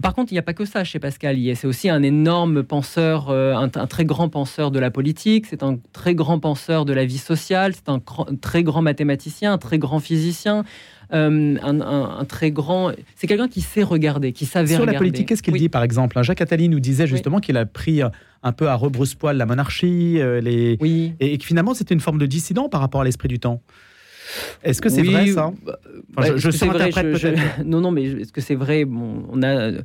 Par 0.01 0.15
contre, 0.15 0.33
il 0.33 0.37
n'y 0.37 0.39
a 0.39 0.43
pas 0.43 0.55
que 0.55 0.65
ça 0.65 0.85
chez 0.85 0.99
Pascal. 0.99 1.37
C'est 1.55 1.67
aussi 1.67 1.91
un 1.91 2.03
énorme 2.03 2.63
penseur, 2.63 3.29
euh, 3.29 3.55
un, 3.55 3.69
très 3.69 4.05
grand 4.05 4.29
penseur 4.29 4.71
de 4.71 4.79
la 4.79 4.91
politique, 4.91 5.47
c'est 5.47 5.63
un 5.63 5.79
très 5.93 6.15
grand 6.15 6.39
penseur 6.39 6.85
de 6.85 6.95
la 6.95 7.05
vie 7.05 7.19
sociale, 7.19 7.75
c'est 7.75 7.89
un, 7.89 8.01
très 8.41 8.63
grand 8.63 8.81
mathématicien, 8.81 9.53
un 9.53 9.59
très 9.59 9.79
grand 9.79 10.01
physicien. 10.01 10.65
Euh, 11.13 11.57
un, 11.63 12.25
très 12.25 12.51
grand. 12.51 12.93
C'est 13.17 13.27
quelqu'un 13.27 13.49
qui 13.49 13.61
sait 13.61 13.83
regarder, 13.83 14.33
qui 14.33 14.47
savait 14.47 14.75
Sur 14.75 14.87
la 14.87 14.95
politique, 14.95 15.29
qu'est-ce 15.29 15.43
qu'il 15.43 15.53
dit 15.55 15.69
par 15.69 15.83
exemple? 15.83 16.23
Jacques 16.23 16.41
Attali 16.41 16.71
nous 16.71 16.81
disait 16.81 17.07
justement 17.07 17.39
qu'il 17.39 17.59
a 17.59 17.67
pris 17.67 18.01
un 18.43 18.53
peu 18.53 18.69
à 18.69 18.75
rebrousse-poil 18.75 19.37
la 19.37 19.45
monarchie, 19.45 20.21
euh, 20.21 20.41
les... 20.41 20.79
et, 21.21 21.39
que 21.39 21.45
finalement 21.45 21.75
c'était 21.75 21.95
une 21.95 22.01
forme 22.01 22.19
de 22.19 22.25
dissident 22.27 22.71
par 22.71 22.81
rapport 22.81 23.03
à 23.03 23.05
l'esprit 23.05 23.29
du 23.29 23.39
temps. 23.39 23.61
Est-ce 24.63 24.81
que 24.81 24.89
c'est 24.89 25.03
vrai 25.03 25.27
ça? 25.29 25.53
bah, 25.65 26.37
Je, 26.37 26.51
je 26.51 26.65
vrai, 26.67 26.91
Non, 27.65 27.81
non, 27.81 27.91
mais 27.91 28.05
est-ce 28.05 28.33
que 28.33 28.41
c'est 28.41 28.55
vrai? 28.55 28.85
Bon, 28.85 29.25
On 29.31 29.43
a 29.43 29.55
euh, 29.57 29.83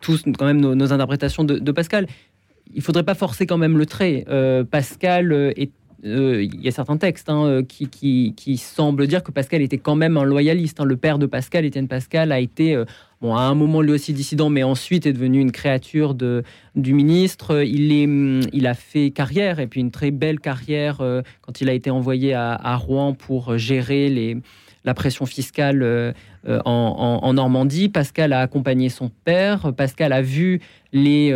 tous 0.00 0.24
quand 0.38 0.46
même 0.46 0.60
nos, 0.60 0.92
interprétations 0.92 1.44
de, 1.44 1.72
Pascal. 1.72 2.06
Il 2.74 2.82
faudrait 2.82 3.04
pas 3.04 3.14
forcer 3.14 3.46
quand 3.46 3.58
même 3.58 3.78
le 3.78 3.86
trait. 3.86 4.24
Euh, 4.28 4.64
Pascal 4.64 5.32
est 5.56 5.70
euh, 6.04 6.42
il 6.42 6.60
y 6.60 6.68
a 6.68 6.70
certains 6.70 6.96
textes 6.96 7.28
hein, 7.28 7.62
qui, 7.66 7.88
qui, 8.34 8.56
semblent 8.56 9.06
dire 9.06 9.22
que 9.22 9.32
Pascal 9.32 9.62
était 9.62 9.78
quand 9.78 9.96
même 9.96 10.16
un 10.16 10.24
loyaliste. 10.24 10.80
Hein. 10.80 10.84
Le 10.84 10.96
père 10.96 11.18
de 11.18 11.26
Pascal, 11.26 11.64
Étienne 11.64 11.88
Pascal, 11.88 12.32
a 12.32 12.40
été 12.40 12.76
bon, 13.20 13.34
à 13.34 13.42
un 13.42 13.54
moment 13.54 13.80
lui 13.80 13.92
aussi 13.92 14.12
dissident, 14.12 14.50
mais 14.50 14.62
ensuite 14.62 15.06
est 15.06 15.12
devenu 15.12 15.40
une 15.40 15.52
créature 15.52 16.14
de, 16.14 16.42
du 16.74 16.94
ministre. 16.94 17.62
Il, 17.64 17.92
est, 17.92 18.48
il 18.52 18.66
a 18.66 18.74
fait 18.74 19.10
carrière, 19.10 19.60
et 19.60 19.66
puis 19.66 19.80
une 19.80 19.90
très 19.90 20.10
belle 20.10 20.40
carrière 20.40 21.00
euh, 21.00 21.22
quand 21.42 21.60
il 21.60 21.68
a 21.68 21.72
été 21.72 21.90
envoyé 21.90 22.34
à, 22.34 22.76
Rouen 22.76 23.14
pour 23.14 23.58
gérer 23.58 24.08
les, 24.08 24.36
la 24.88 24.94
pression 24.94 25.26
fiscale 25.26 25.82
euh, 25.82 26.12
euh, 26.48 26.60
en, 26.64 27.32
Normandie. 27.32 27.88
Pascal 27.88 28.32
a 28.32 28.40
accompagné 28.40 28.88
son 28.88 29.10
père. 29.24 29.72
Pascal 29.74 30.12
a 30.12 30.22
vu 30.22 30.60
les, 30.92 31.32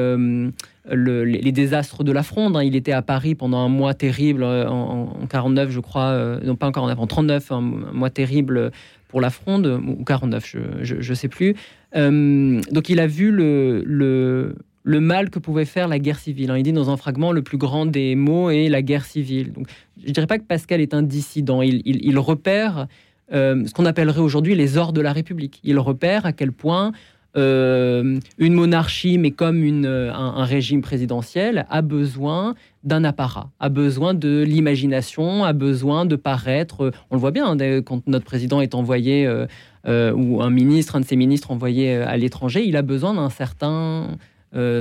les, 0.91 1.53
désastres 1.53 2.03
de 2.03 2.13
la 2.13 2.23
fronde. 2.23 2.57
Hein. 2.57 2.65
Il 2.65 2.75
était 2.75 2.93
à 2.93 3.03
Paris 3.03 3.35
pendant 3.35 3.59
un 3.59 3.69
mois 3.69 3.95
terrible 3.95 4.43
en, 4.43 5.27
49, 5.29 5.71
je 5.71 5.81
crois, 5.81 6.39
non 6.43 6.57
pas 6.57 6.67
en 6.67 6.73
49, 6.73 6.99
en 6.99 7.07
39, 7.07 7.53
un 7.53 7.61
mois 7.61 8.11
terrible 8.11 8.73
pour 9.09 9.21
la 9.21 9.29
fronde, 9.29 9.67
ou 9.67 10.03
49, 10.05 10.57
je 10.83 11.11
ne 11.11 11.15
sais 11.15 11.29
plus. 11.29 11.55
Euh, 11.95 12.61
donc 12.71 12.89
il 12.89 13.01
a 13.01 13.07
vu 13.07 13.31
le, 13.31 13.83
le, 13.85 14.57
le, 14.83 15.01
mal 15.01 15.31
que 15.31 15.39
pouvait 15.39 15.65
faire 15.65 15.89
la 15.89 15.99
guerre 15.99 16.19
civile. 16.19 16.51
Hein. 16.51 16.57
Il 16.57 16.63
dit 16.63 16.73
dans 16.73 16.91
un 16.91 16.97
fragment, 16.97 17.33
le 17.33 17.43
plus 17.43 17.59
grand 17.59 17.87
des 17.87 18.15
mots 18.15 18.51
est 18.51 18.69
la 18.69 18.83
guerre 18.83 19.05
civile. 19.05 19.53
Donc, 19.53 19.69
je 20.01 20.09
ne 20.09 20.13
dirais 20.13 20.27
pas 20.27 20.39
que 20.39 20.45
Pascal 20.45 20.81
est 20.81 20.95
un 20.95 21.03
dissident, 21.03 21.63
il, 21.63 21.83
il, 21.85 22.19
repère 22.19 22.87
euh, 23.33 23.67
ce 23.67 23.73
qu'on 23.73 23.87
appellerait 23.87 24.21
aujourd'hui 24.21 24.55
les 24.55 24.79
ors 24.79 24.93
de 24.93 25.01
la 25.01 25.13
République. 25.13 25.61
Il 25.65 25.79
repère 25.79 26.27
à 26.27 26.33
quel 26.33 26.53
point 26.53 26.93
euh, 27.37 28.19
une 28.39 28.53
monarchie, 28.53 29.17
mais 29.17 29.31
comme 29.31 29.63
une, 29.65 29.87
un, 29.87 30.45
régime 30.45 30.83
présidentiel, 30.83 31.67
a 31.71 31.81
besoin 31.81 32.55
d'un 32.85 33.05
apparat, 33.05 33.51
a 33.61 33.69
besoin 33.69 34.13
de 34.13 34.43
l'imagination, 34.43 35.45
a 35.45 35.53
besoin 35.53 36.05
de 36.05 36.17
paraître. 36.17 36.93
On 37.11 37.15
le 37.15 37.21
voit 37.21 37.31
bien 37.31 37.47
hein, 37.47 37.83
quand 37.83 38.07
notre 38.07 38.25
président 38.25 38.61
est 38.61 38.75
envoyé, 38.75 39.27
euh, 39.27 39.47
euh, 39.87 40.13
ou 40.13 40.43
un 40.43 40.51
ministre, 40.51 40.97
un 40.97 41.01
de 41.01 41.05
ses 41.05 41.17
ministres 41.17 41.51
envoyé 41.51 41.95
euh, 41.95 42.09
à 42.09 42.17
l'étranger, 42.17 42.65
il 42.67 42.77
a 42.77 42.83
besoin 42.83 43.15
d'un 43.15 43.31
certain 43.31 44.09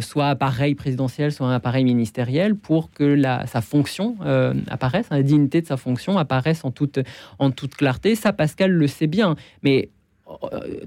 soit 0.01 0.27
appareil 0.27 0.75
présidentiel, 0.75 1.31
soit 1.31 1.47
un 1.47 1.53
appareil 1.53 1.83
ministériel 1.83 2.55
pour 2.55 2.91
que 2.91 3.21
sa 3.45 3.61
fonction 3.61 4.17
apparaisse, 4.69 5.07
la 5.09 5.23
dignité 5.23 5.61
de 5.61 5.67
sa 5.67 5.77
fonction 5.77 6.17
apparaisse 6.17 6.65
en 6.65 6.71
toute, 6.71 7.03
clarté. 7.77 8.15
Ça, 8.15 8.33
Pascal 8.33 8.71
le 8.71 8.87
sait 8.87 9.07
bien. 9.07 9.35
Mais 9.63 9.89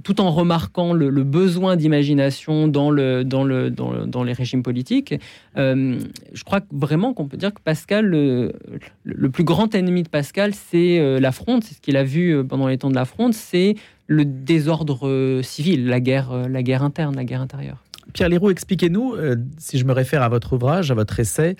tout 0.02 0.20
en 0.20 0.30
remarquant 0.30 0.92
le, 0.92 1.10
besoin 1.24 1.76
d'imagination 1.76 2.68
dans, 2.68 2.90
le, 2.90 3.24
dans, 3.24 3.44
le, 3.44 3.70
dans, 3.70 4.22
les 4.22 4.32
régimes 4.32 4.62
politiques, 4.62 5.14
euh, 5.56 5.98
je 6.32 6.44
crois 6.44 6.60
vraiment 6.72 7.14
qu'on 7.14 7.26
peut 7.26 7.36
dire 7.36 7.52
que 7.52 7.60
Pascal, 7.60 8.06
le, 8.06 9.30
plus 9.30 9.44
grand 9.44 9.74
ennemi 9.74 10.02
de 10.02 10.08
Pascal, 10.08 10.54
c'est 10.54 10.98
euh, 10.98 11.20
la 11.20 11.32
fronde, 11.32 11.64
c'est 11.64 11.74
ce 11.74 11.80
qu'il 11.80 11.96
a 11.96 12.04
vu 12.04 12.30
euh, 12.30 12.44
pendant 12.44 12.68
les 12.68 12.78
temps 12.78 12.90
de 12.90 12.94
la 12.94 13.04
fronde, 13.04 13.34
c'est 13.34 13.74
le 14.06 14.24
désordre 14.24 15.40
civil, 15.42 15.86
la 15.86 15.98
guerre, 15.98 16.48
la 16.48 16.62
guerre 16.62 16.82
interne, 16.82 17.16
la 17.16 17.24
guerre 17.24 17.40
intérieure. 17.40 17.82
Pierre 18.12 18.28
Leroux, 18.28 18.50
expliquez-nous, 18.50 19.14
si 19.58 19.78
je 19.78 19.84
me 19.84 19.92
réfère 19.92 20.22
à 20.22 20.28
votre 20.28 20.52
ouvrage, 20.52 20.90
à 20.90 20.94
votre 20.94 21.18
essai, 21.18 21.56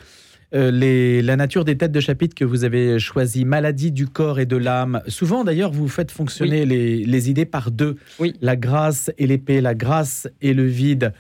euh, 0.55 1.23
la 1.23 1.37
nature 1.37 1.65
des 1.65 1.77
têtes 1.77 1.91
de 1.91 2.01
chapitre 2.01 2.35
que 2.35 2.45
vous 2.45 2.65
avez 2.65 2.99
choisi, 3.01 3.45
maladie 3.45 3.91
du 3.91 4.07
corps 4.07 4.39
et 4.39 4.47
de 4.47 4.57
l'âme. 4.57 5.03
Souvent, 5.09 5.43
d'ailleurs, 5.43 5.73
vous 5.73 5.89
faites 5.89 6.13
fonctionner 6.13 6.65
les, 6.65 7.31
idées 7.31 7.45
par 7.45 7.71
deux. 7.71 7.97
Oui. 8.21 8.35
La 8.41 8.55
grâce 8.55 9.11
et 9.19 9.27
l'épée, 9.27 9.61
la 9.61 9.75
grâce 9.75 10.29
et 10.43 10.55
le 10.55 10.65
vide. 10.65 11.13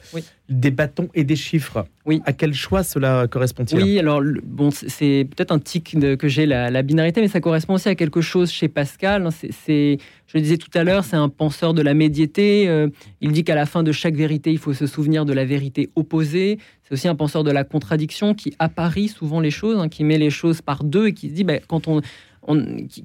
Des 0.48 0.70
bâtons 0.70 1.08
et 1.14 1.24
des 1.24 1.36
chiffres. 1.36 1.86
Oui. 2.04 2.20
À 2.26 2.34
quel 2.34 2.52
choix 2.52 2.82
cela 2.82 3.26
correspond-il? 3.28 3.82
Oui, 3.82 3.98
alors 3.98 4.20
bon, 4.44 4.70
c'est 4.70 5.26
peut-être 5.34 5.52
un 5.52 5.58
tic 5.58 5.96
que 6.18 6.28
j'ai 6.28 6.44
la, 6.44 6.82
binarité, 6.82 7.22
mais 7.22 7.28
ça 7.28 7.40
correspond 7.40 7.74
aussi 7.74 7.88
à 7.88 7.94
quelque 7.94 8.20
chose 8.20 8.50
chez 8.50 8.68
Pascal. 8.68 9.26
C'est, 9.32 9.98
je 10.26 10.36
le 10.36 10.42
disais 10.42 10.58
tout 10.58 10.70
à 10.74 10.84
l'heure, 10.84 11.02
c'est 11.04 11.16
un 11.16 11.30
penseur 11.30 11.72
de 11.72 11.80
la 11.80 11.94
médiété. 11.94 12.68
Euh, 12.68 12.88
il 13.22 13.32
dit 13.32 13.42
qu'à 13.42 13.54
la 13.54 13.64
fin 13.64 13.82
de 13.82 13.90
chaque 13.90 14.16
vérité, 14.16 14.52
il 14.52 14.58
faut 14.58 14.74
se 14.74 14.86
souvenir 14.86 15.24
de 15.24 15.32
la 15.32 15.46
vérité 15.46 15.88
opposée. 15.96 16.58
C'est 16.82 16.92
aussi 16.92 17.08
un 17.08 17.14
penseur 17.14 17.42
de 17.42 17.50
la 17.50 17.64
contradiction 17.64 18.34
qui 18.34 18.54
apparie 18.58 19.08
souvent 19.08 19.40
les 19.40 19.50
choses, 19.50 19.78
hein, 19.78 19.88
qui 19.88 20.04
met 20.04 20.18
les 20.18 20.28
choses 20.28 20.60
par 20.60 20.84
deux 20.84 21.06
et 21.06 21.14
qui 21.14 21.30
se 21.30 21.34
dit, 21.34 21.44
ben, 21.44 21.60
quand 21.66 21.88
on, 21.88 22.02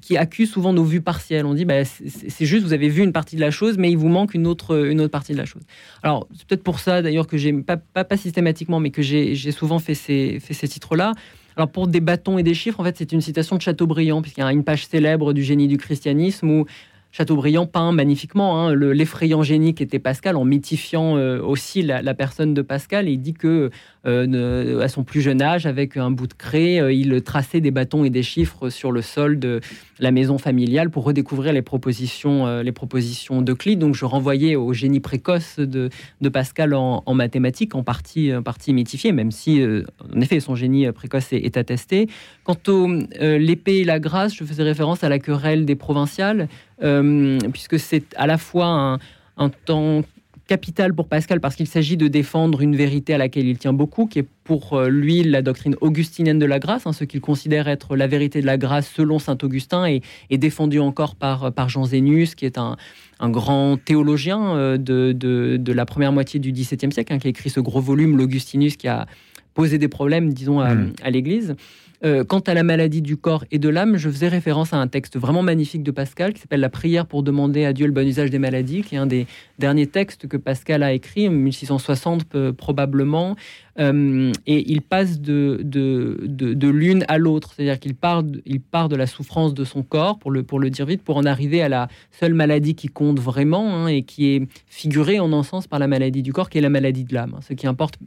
qui, 0.02 0.16
accuse 0.16 0.50
souvent 0.50 0.72
nos 0.72 0.84
vues 0.84 1.00
partielles. 1.00 1.46
On 1.46 1.54
dit, 1.54 1.64
bah, 1.64 1.84
c'est 1.84 2.46
juste, 2.46 2.64
vous 2.64 2.72
avez 2.72 2.88
vu 2.88 3.02
une 3.02 3.12
partie 3.12 3.36
de 3.36 3.40
la 3.40 3.50
chose, 3.50 3.78
mais 3.78 3.90
il 3.90 3.96
vous 3.96 4.08
manque 4.08 4.34
une 4.34 4.46
autre, 4.46 4.86
une 4.86 5.00
autre 5.00 5.10
partie 5.10 5.32
de 5.32 5.38
la 5.38 5.46
chose. 5.46 5.62
Alors, 6.02 6.26
c'est 6.36 6.46
peut-être 6.46 6.62
pour 6.62 6.78
ça, 6.78 7.02
d'ailleurs, 7.02 7.26
que 7.26 7.36
j'ai, 7.36 7.52
pas, 7.52 7.76
pas, 7.76 8.16
systématiquement, 8.16 8.80
mais 8.80 8.90
que 8.90 9.02
j'ai 9.02 9.52
souvent 9.52 9.78
fait 9.78 9.94
ces, 9.94 10.38
fait 10.40 10.54
ces 10.54 10.68
titres-là. 10.68 11.14
Alors 11.56 11.70
pour 11.70 11.88
des 11.88 12.00
bâtons 12.00 12.38
et 12.38 12.42
des 12.42 12.54
chiffres, 12.54 12.80
en 12.80 12.84
fait, 12.84 12.96
c'est 12.96 13.12
une 13.12 13.20
citation 13.20 13.56
de 13.56 13.60
Chateaubriand, 13.60 14.22
puisqu'il 14.22 14.40
y 14.40 14.44
a 14.44 14.52
une 14.52 14.64
page 14.64 14.86
célèbre 14.86 15.32
du 15.32 15.42
génie 15.42 15.68
du 15.68 15.76
christianisme 15.76 16.48
où 16.48 16.66
Chateaubriand 17.12 17.66
peint 17.66 17.90
magnifiquement 17.90 18.60
hein, 18.60 18.74
l'effrayant 18.74 19.42
génie 19.42 19.74
qui 19.74 19.82
était 19.82 19.98
Pascal 19.98 20.36
en 20.36 20.44
mythifiant 20.44 21.16
euh, 21.16 21.42
aussi 21.42 21.82
la, 21.82 22.14
personne 22.14 22.54
de 22.54 22.62
Pascal. 22.62 23.08
Il 23.08 23.18
dit 23.18 23.34
que 23.34 23.70
euh, 24.06 24.80
à 24.80 24.86
son 24.86 25.02
plus 25.02 25.20
jeune 25.20 25.42
âge, 25.42 25.66
avec 25.66 25.96
un 25.96 26.12
bout 26.12 26.28
de 26.28 26.34
craie, 26.34 26.80
euh, 26.80 26.92
il 26.92 27.20
traçait 27.22 27.60
des 27.60 27.72
bâtons 27.72 28.04
et 28.04 28.10
des 28.10 28.22
chiffres 28.22 28.70
sur 28.70 28.92
le 28.92 29.02
sol 29.02 29.40
de 29.40 29.60
la 29.98 30.12
maison 30.12 30.38
familiale 30.38 30.88
pour 30.90 31.02
redécouvrir 31.02 31.52
les 31.52 31.62
propositions, 31.62 32.62
les 32.62 32.72
propositions 32.72 33.42
d'Euclide. 33.42 33.80
Donc 33.80 33.96
je 33.96 34.04
renvoyais 34.04 34.54
au 34.54 34.72
génie 34.72 35.00
précoce 35.00 35.58
de, 35.58 35.90
Pascal 36.32 36.74
en, 36.74 37.02
mathématiques, 37.12 37.74
en 37.74 37.82
partie, 37.82 38.32
mythifié, 38.68 39.12
même 39.12 39.30
si 39.30 39.62
en 39.62 40.20
effet 40.20 40.40
son 40.40 40.54
génie 40.54 40.90
précoce 40.92 41.34
est, 41.34 41.44
est 41.44 41.58
attesté. 41.58 42.08
Quant 42.44 42.56
au 42.68 42.88
l'épée 43.20 43.78
et 43.78 43.84
la 43.84 44.00
grâce, 44.00 44.34
je 44.34 44.44
faisais 44.44 44.62
référence 44.62 45.04
à 45.04 45.10
la 45.10 45.18
querelle 45.18 45.66
des 45.66 45.76
provinciales. 45.76 46.48
Euh, 46.82 47.38
puisque 47.52 47.78
c'est 47.78 48.14
à 48.16 48.26
la 48.26 48.38
fois 48.38 48.98
un, 49.36 49.48
temps 49.64 50.02
capital 50.46 50.92
pour 50.92 51.06
Pascal 51.06 51.40
parce 51.40 51.54
qu'il 51.54 51.68
s'agit 51.68 51.96
de 51.96 52.08
défendre 52.08 52.60
une 52.60 52.74
vérité 52.74 53.14
à 53.14 53.18
laquelle 53.18 53.46
il 53.46 53.56
tient 53.56 53.72
beaucoup, 53.72 54.06
qui 54.06 54.18
est 54.18 54.26
pour 54.44 54.74
euh, 54.74 54.88
lui 54.88 55.22
la 55.22 55.42
doctrine 55.42 55.76
augustinienne 55.80 56.38
de 56.38 56.46
la 56.46 56.58
grâce, 56.58 56.86
hein, 56.86 56.92
ce 56.92 57.04
qu'il 57.04 57.20
considère 57.20 57.68
être 57.68 57.94
la 57.94 58.08
vérité 58.08 58.40
de 58.40 58.46
la 58.46 58.58
grâce 58.58 58.90
selon 58.90 59.18
saint 59.18 59.38
Augustin 59.42 59.86
et, 59.86 60.02
est 60.28 60.38
défendu 60.38 60.80
encore 60.80 61.14
par, 61.14 61.52
par 61.52 61.68
Jean 61.68 61.84
Zénus, 61.84 62.34
qui 62.34 62.46
est 62.46 62.58
un, 62.58 62.76
grand 63.22 63.76
théologien 63.76 64.56
euh, 64.56 64.76
de, 64.76 65.72
la 65.72 65.86
première 65.86 66.12
moitié 66.12 66.40
du 66.40 66.50
XVIIe 66.52 66.92
siècle, 66.92 67.12
hein, 67.12 67.18
qui 67.18 67.28
a 67.28 67.30
écrit 67.30 67.50
ce 67.50 67.60
gros 67.60 67.80
volume, 67.80 68.16
l'Augustinus, 68.16 68.76
qui 68.76 68.88
a 68.88 69.06
posé 69.54 69.78
des 69.78 69.88
problèmes, 69.88 70.32
disons, 70.32 70.60
à 70.60 70.74
mmh. 70.74 70.92
l'Église. 71.10 71.54
Euh, 72.02 72.24
quant 72.24 72.38
à 72.40 72.54
la 72.54 72.62
maladie 72.62 73.02
du 73.02 73.18
corps 73.18 73.44
et 73.50 73.58
de 73.58 73.68
l'âme, 73.68 73.98
je 73.98 74.08
faisais 74.08 74.28
référence 74.28 74.72
à 74.72 74.78
un 74.78 74.86
texte 74.86 75.18
vraiment 75.18 75.42
magnifique 75.42 75.82
de 75.82 75.90
Pascal 75.90 76.32
qui 76.32 76.40
s'appelle 76.40 76.60
La 76.60 76.70
prière 76.70 77.04
pour 77.04 77.22
demander 77.22 77.66
à 77.66 77.74
Dieu 77.74 77.86
le 77.86 77.92
bon 77.92 78.06
usage 78.06 78.30
des 78.30 78.38
maladies, 78.38 78.82
qui 78.82 78.94
est 78.94 78.98
un 78.98 79.06
des 79.06 79.26
derniers 79.58 79.86
textes 79.86 80.26
que 80.26 80.38
Pascal 80.38 80.82
a 80.82 80.94
écrit, 80.94 81.28
en 81.28 81.32
1660 81.32 82.52
probablement. 82.52 83.36
Euh, 83.78 84.32
et 84.46 84.70
il 84.70 84.80
passe 84.80 85.20
de, 85.20 85.60
de, 85.62 86.68
l'une 86.68 87.04
à 87.08 87.18
l'autre, 87.18 87.52
c'est-à-dire 87.54 87.78
qu'il 87.78 87.94
part, 87.94 88.22
il 88.46 88.60
part 88.60 88.88
de 88.88 88.96
la 88.96 89.06
souffrance 89.06 89.52
de 89.52 89.64
son 89.64 89.82
corps, 89.82 90.18
pour 90.18 90.30
le, 90.30 90.42
pour 90.42 90.58
le 90.58 90.70
dire 90.70 90.86
vite, 90.86 91.02
pour 91.02 91.18
en 91.18 91.24
arriver 91.24 91.60
à 91.60 91.68
la 91.68 91.88
seule 92.12 92.34
maladie 92.34 92.74
qui 92.74 92.88
compte 92.88 93.20
vraiment 93.20 93.74
hein, 93.74 93.86
et 93.88 94.02
qui 94.02 94.34
est 94.34 94.48
figurée 94.66 95.20
en 95.20 95.32
un 95.32 95.42
sens 95.42 95.66
par 95.66 95.78
la 95.78 95.86
maladie 95.86 96.22
du 96.22 96.32
corps, 96.32 96.48
qui 96.48 96.58
est 96.58 96.62
la 96.62 96.70
maladie 96.70 97.04
de 97.04 97.14
l'âme. 97.14 97.38
Ce 97.46 97.52
qui 97.52 97.66
importe 97.66 97.98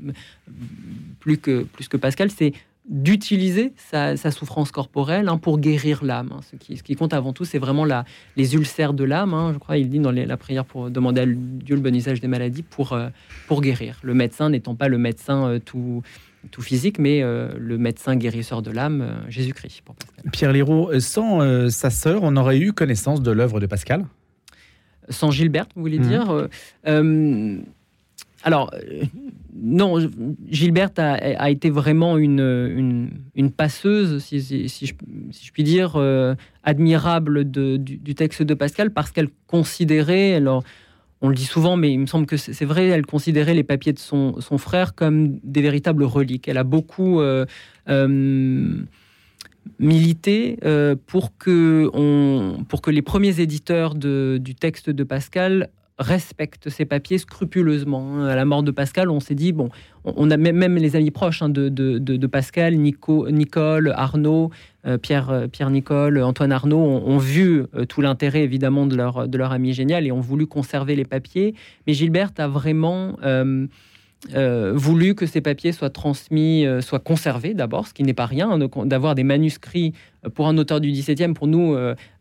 plus 1.20 1.38
que, 1.38 1.64
plus 1.64 1.88
que 1.88 1.98
Pascal, 1.98 2.32
c'est 2.32 2.54
d'utiliser 2.86 3.74
sa, 3.78 4.16
souffrance 4.32 4.72
corporelle 4.72 5.30
hein, 5.30 5.38
pour 5.38 5.60
guérir 5.60 6.04
l'âme. 6.04 6.34
Hein. 6.34 6.42
Ce, 6.50 6.58
qui, 6.58 6.76
ce, 6.76 6.84
qui, 6.84 6.96
compte 6.96 7.14
avant 7.14 7.32
tout, 7.32 7.46
c'est 7.46 7.58
vraiment 7.58 7.86
la, 7.86 8.04
les 8.36 8.56
ulcères 8.56 8.94
de 8.94 9.06
l'âme. 9.06 9.34
Hein. 9.34 9.52
je 9.54 9.58
crois, 9.58 9.78
il 9.78 9.90
dit 9.90 10.00
dans 10.00 10.12
la 10.12 10.38
prière 10.38 10.66
pour 10.66 10.90
demander 10.90 11.22
à 11.22 11.26
Dieu 11.26 11.76
le 11.76 11.82
bon 11.82 11.96
usage 11.96 12.20
des 12.20 12.28
maladies 12.28 12.64
pour, 12.64 12.92
euh, 12.94 13.10
pour 13.48 13.62
guérir. 13.62 14.00
Le 14.04 14.14
médecin 14.14 14.50
n'étant 14.50 14.76
pas 14.76 14.90
le 14.90 14.98
médecin 14.98 15.48
euh, 15.48 15.60
tout, 15.60 16.02
tout 16.52 16.62
physique, 16.62 17.00
mais 17.00 17.24
euh, 17.24 17.54
le 17.58 17.78
médecin 17.78 18.18
guérisseur 18.18 18.62
de 18.62 18.72
l'âme, 18.72 19.24
Jésus-Christ. 19.30 19.84
Pierre 20.34 20.52
Liraud, 20.52 21.00
sans 21.00 21.70
sa 21.70 21.90
sœur, 21.90 22.24
on 22.24 22.36
aurait 22.36 22.60
eu 22.60 22.74
connaissance 22.74 23.22
de 23.22 23.32
l'œuvre 23.32 23.62
de 23.62 23.66
Pascal? 23.66 24.06
Sans 25.10 25.32
Gilberte, 25.32 25.72
vous 25.76 25.82
voulez 25.82 26.00
mmh. 26.00 26.08
dire 26.08 26.48
alors, 28.44 28.72
euh, 28.74 29.04
non, 29.56 29.98
Gilberte 30.50 31.00
a, 31.00 31.50
été 31.50 31.70
vraiment 31.70 32.18
une, 32.18 33.10
passeuse, 33.56 34.22
si, 34.24 34.68
je, 34.68 35.52
puis 35.54 35.64
dire, 35.64 35.94
euh, 35.96 36.36
admirable 36.64 37.50
du, 37.50 38.16
texte 38.16 38.44
de 38.44 38.54
Pascal, 38.54 38.92
parce 38.92 39.12
qu'elle 39.12 39.30
considérait, 39.48 40.34
alors 40.34 40.64
on 41.22 41.30
le 41.30 41.36
dit 41.36 41.46
souvent, 41.46 41.78
mais 41.78 41.94
il 41.94 42.00
me 42.00 42.06
semble 42.06 42.26
que 42.26 42.36
c'est 42.36 42.66
vrai, 42.66 42.88
elle 42.88 43.06
considérait 43.06 43.54
les 43.54 43.64
papiers 43.64 43.94
de 43.94 44.00
son, 44.00 44.36
frère 44.58 44.94
comme 44.94 45.40
des 45.44 45.62
véritables 45.62 46.04
reliques. 46.04 46.50
Elle 46.50 46.58
a 46.58 46.66
beaucoup 46.66 47.22
euh, 47.22 47.46
milité 49.80 50.58
pour, 51.08 51.38
que 51.38 51.90
on, 51.94 52.66
pour 52.68 52.82
que 52.82 52.92
les 52.92 53.02
premiers 53.02 53.40
éditeurs 53.40 53.96
du 53.96 54.56
texte 54.60 54.90
de 54.90 55.04
Pascal 55.06 55.70
respecte 56.00 56.70
ces 56.70 56.86
papiers 56.86 57.18
scrupuleusement. 57.18 58.26
À 58.26 58.36
la 58.36 58.46
mort 58.46 58.64
de 58.64 58.72
Pascal, 58.72 59.10
on 59.10 59.20
s'est 59.20 59.36
dit, 59.36 59.52
bon, 59.52 59.70
on 60.04 60.32
a 60.32 60.38
même 60.38 60.76
les 60.76 60.96
amis 60.96 61.12
proches 61.12 61.42
hein, 61.42 61.50
de, 61.50 62.28
Pascal, 62.28 62.76
Nico, 62.76 63.30
Nicole, 63.30 63.94
Arnaud, 63.96 64.50
euh, 64.86 64.98
Pierre, 64.98 65.30
euh, 65.30 65.48
Pierre 65.48 65.70
Nicole, 65.70 66.22
Antoine 66.22 66.52
Arnaud, 66.52 66.78
ont, 66.78 67.18
vu 67.18 67.64
euh, 67.76 67.86
tout 67.86 68.02
l'intérêt 68.02 68.42
évidemment 68.42 68.86
de 68.86 68.96
leur, 68.96 69.28
de 69.28 69.38
leur 69.38 69.52
ami 69.52 69.74
génial 69.74 70.06
et 70.06 70.12
ont 70.12 70.20
voulu 70.20 70.48
conserver 70.48 70.96
les 70.96 71.06
papiers. 71.06 71.54
Mais 71.88 71.94
Gilberte 71.94 72.40
a 72.40 72.48
vraiment... 72.48 73.16
voulu 74.32 75.16
que 75.16 75.26
ces 75.26 75.42
papiers 75.42 75.72
soient 75.72 75.90
transmis, 75.90 76.66
euh, 76.66 76.82
soient 76.82 77.00
conservés 77.00 77.54
d'abord, 77.54 77.88
ce 77.88 77.94
qui 77.94 78.04
n'est 78.04 78.14
pas 78.14 78.26
rien, 78.26 78.52
hein, 78.52 78.86
d'avoir 78.86 79.16
des 79.16 79.24
manuscrits 79.24 79.94
euh, 80.26 80.30
pour 80.30 80.48
un 80.48 80.58
auteur 80.58 80.80
du 80.80 80.92
XVIIe. 80.92 81.34
Pour 81.34 81.48
nous, 81.48 81.76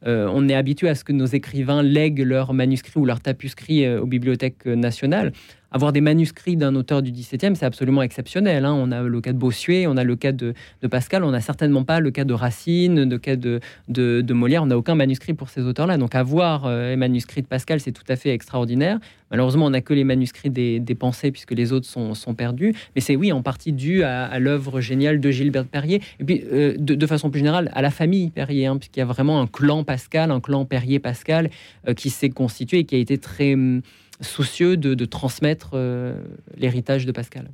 on 0.04 0.48
est 0.48 0.54
habitué 0.54 0.88
à 0.88 0.94
ce 0.94 1.04
que 1.04 1.12
nos 1.12 1.26
écrivains 1.26 1.82
lèguent 1.82 2.24
leurs 2.24 2.54
manuscrits 2.54 2.98
ou 3.00 3.04
leurs 3.04 3.20
tapuscrits 3.20 3.88
aux 3.88 4.06
bibliothèques 4.06 4.66
nationales 4.66 5.32
avoir 5.72 5.92
des 5.92 6.00
manuscrits 6.00 6.56
d'un 6.56 6.74
auteur 6.74 7.02
du 7.02 7.10
XVIIe, 7.10 7.56
c'est 7.56 7.64
absolument 7.64 8.02
exceptionnel. 8.02 8.64
Hein. 8.64 8.74
On 8.74 8.92
a 8.92 9.02
le 9.02 9.20
cas 9.20 9.32
de 9.32 9.38
Bossuet, 9.38 9.86
on 9.86 9.96
a 9.96 10.04
le 10.04 10.16
cas 10.16 10.32
de, 10.32 10.54
Pascal, 10.90 11.24
on 11.24 11.30
n'a 11.30 11.40
certainement 11.40 11.84
pas 11.84 12.00
le 12.00 12.10
cas 12.10 12.24
de 12.24 12.34
Racine, 12.34 13.08
le 13.08 13.18
cas 13.18 13.36
de, 13.36 13.60
de, 13.88 14.32
Molière. 14.32 14.62
On 14.62 14.66
n'a 14.66 14.78
aucun 14.78 14.94
manuscrit 14.94 15.34
pour 15.34 15.48
ces 15.48 15.62
auteurs-là. 15.62 15.96
Donc 15.96 16.14
avoir 16.14 16.66
euh, 16.66 16.90
les 16.90 16.96
manuscrits 16.96 17.42
de 17.42 17.46
Pascal, 17.46 17.80
c'est 17.80 17.92
tout 17.92 18.04
à 18.08 18.16
fait 18.16 18.30
extraordinaire. 18.30 18.98
Malheureusement, 19.30 19.66
on 19.66 19.70
n'a 19.70 19.80
que 19.80 19.94
les 19.94 20.04
manuscrits 20.04 20.50
des, 20.50 20.96
pensées 20.98 21.32
puisque 21.32 21.52
les 21.52 21.72
autres 21.72 21.86
sont, 21.86 22.14
sont 22.14 22.34
perdus. 22.34 22.74
Mais 22.94 23.00
c'est 23.00 23.16
oui, 23.16 23.32
en 23.32 23.42
partie 23.42 23.72
dû 23.72 24.02
à, 24.02 24.38
l'œuvre 24.38 24.80
géniale 24.80 25.20
de 25.20 25.30
Gilbert 25.30 25.64
Perrier. 25.64 26.02
Et 26.20 26.24
puis, 26.24 26.44
euh, 26.52 26.74
de, 26.78 27.06
façon 27.06 27.30
plus 27.30 27.38
générale, 27.38 27.70
à 27.74 27.80
la 27.80 27.90
famille 27.90 28.30
Perrier, 28.30 28.66
hein, 28.66 28.76
puisqu'il 28.76 29.00
y 29.00 29.02
a 29.02 29.06
vraiment 29.06 29.40
un 29.40 29.46
clan 29.46 29.84
Pascal, 29.84 30.30
un 30.30 30.40
clan 30.40 30.66
Perrier-Pascal 30.66 31.50
euh, 31.88 31.94
qui 31.94 32.10
s'est 32.10 32.28
constitué 32.28 32.80
et 32.80 32.84
qui 32.84 32.94
a 32.94 32.98
été 32.98 33.16
très... 33.16 33.54
Hum, 33.54 33.80
soucieux 34.20 34.76
de, 34.76 35.04
transmettre 35.04 35.70
euh, 35.74 36.14
l'héritage 36.56 37.06
de 37.06 37.12
Pascal. 37.12 37.50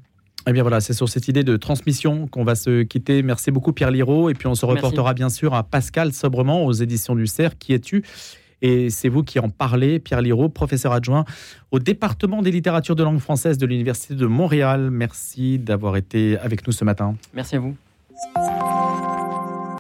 Eh 0.47 0.53
bien 0.53 0.63
voilà, 0.63 0.81
c'est 0.81 0.95
sur 0.95 1.09
cette 1.09 1.29
idée 1.29 1.45
de 1.45 1.57
transmission 1.57 2.27
qu'on 2.27 2.45
va 2.45 2.55
se 2.55 2.83
quitter. 2.83 3.23
Merci 3.23 3.51
beaucoup 3.51 3.73
Pierre 3.73 3.91
Liraud. 3.91 4.31
Et 4.31 4.35
puis 4.35 4.47
on 4.47 4.55
se 4.55 4.65
reportera 4.65 5.13
bien 5.13 5.29
sûr 5.29 5.55
à 5.55 5.63
Pascal 5.63 6.13
Sobrement 6.13 6.65
aux 6.65 6.73
éditions 6.73 7.15
du 7.15 7.27
CERF. 7.27 7.59
Qui 7.59 7.75
es-tu? 7.75 8.03
Et 8.63 8.91
c'est 8.91 9.09
vous 9.09 9.23
qui 9.23 9.39
en 9.39 9.51
parlez, 9.51 10.01
Pierre 10.01 10.23
Liraud, 10.23 10.49
professeur 10.49 10.93
adjoint 10.93 11.25
au 11.71 11.79
département 11.79 12.43
des 12.43 12.51
littératures 12.51 12.97
de 12.97 13.03
langue 13.03 13.21
française 13.21 13.59
de 13.59 13.67
l'Université 13.67 14.15
de 14.15 14.27
Montréal. 14.27 14.91
Merci 14.91 15.59
d'avoir 15.59 15.97
été 15.97 16.39
avec 16.39 16.67
nous 16.67 16.73
ce 16.73 16.85
matin. 16.85 17.15
Merci 17.35 17.57
à 17.57 17.61
vous. 17.61 17.77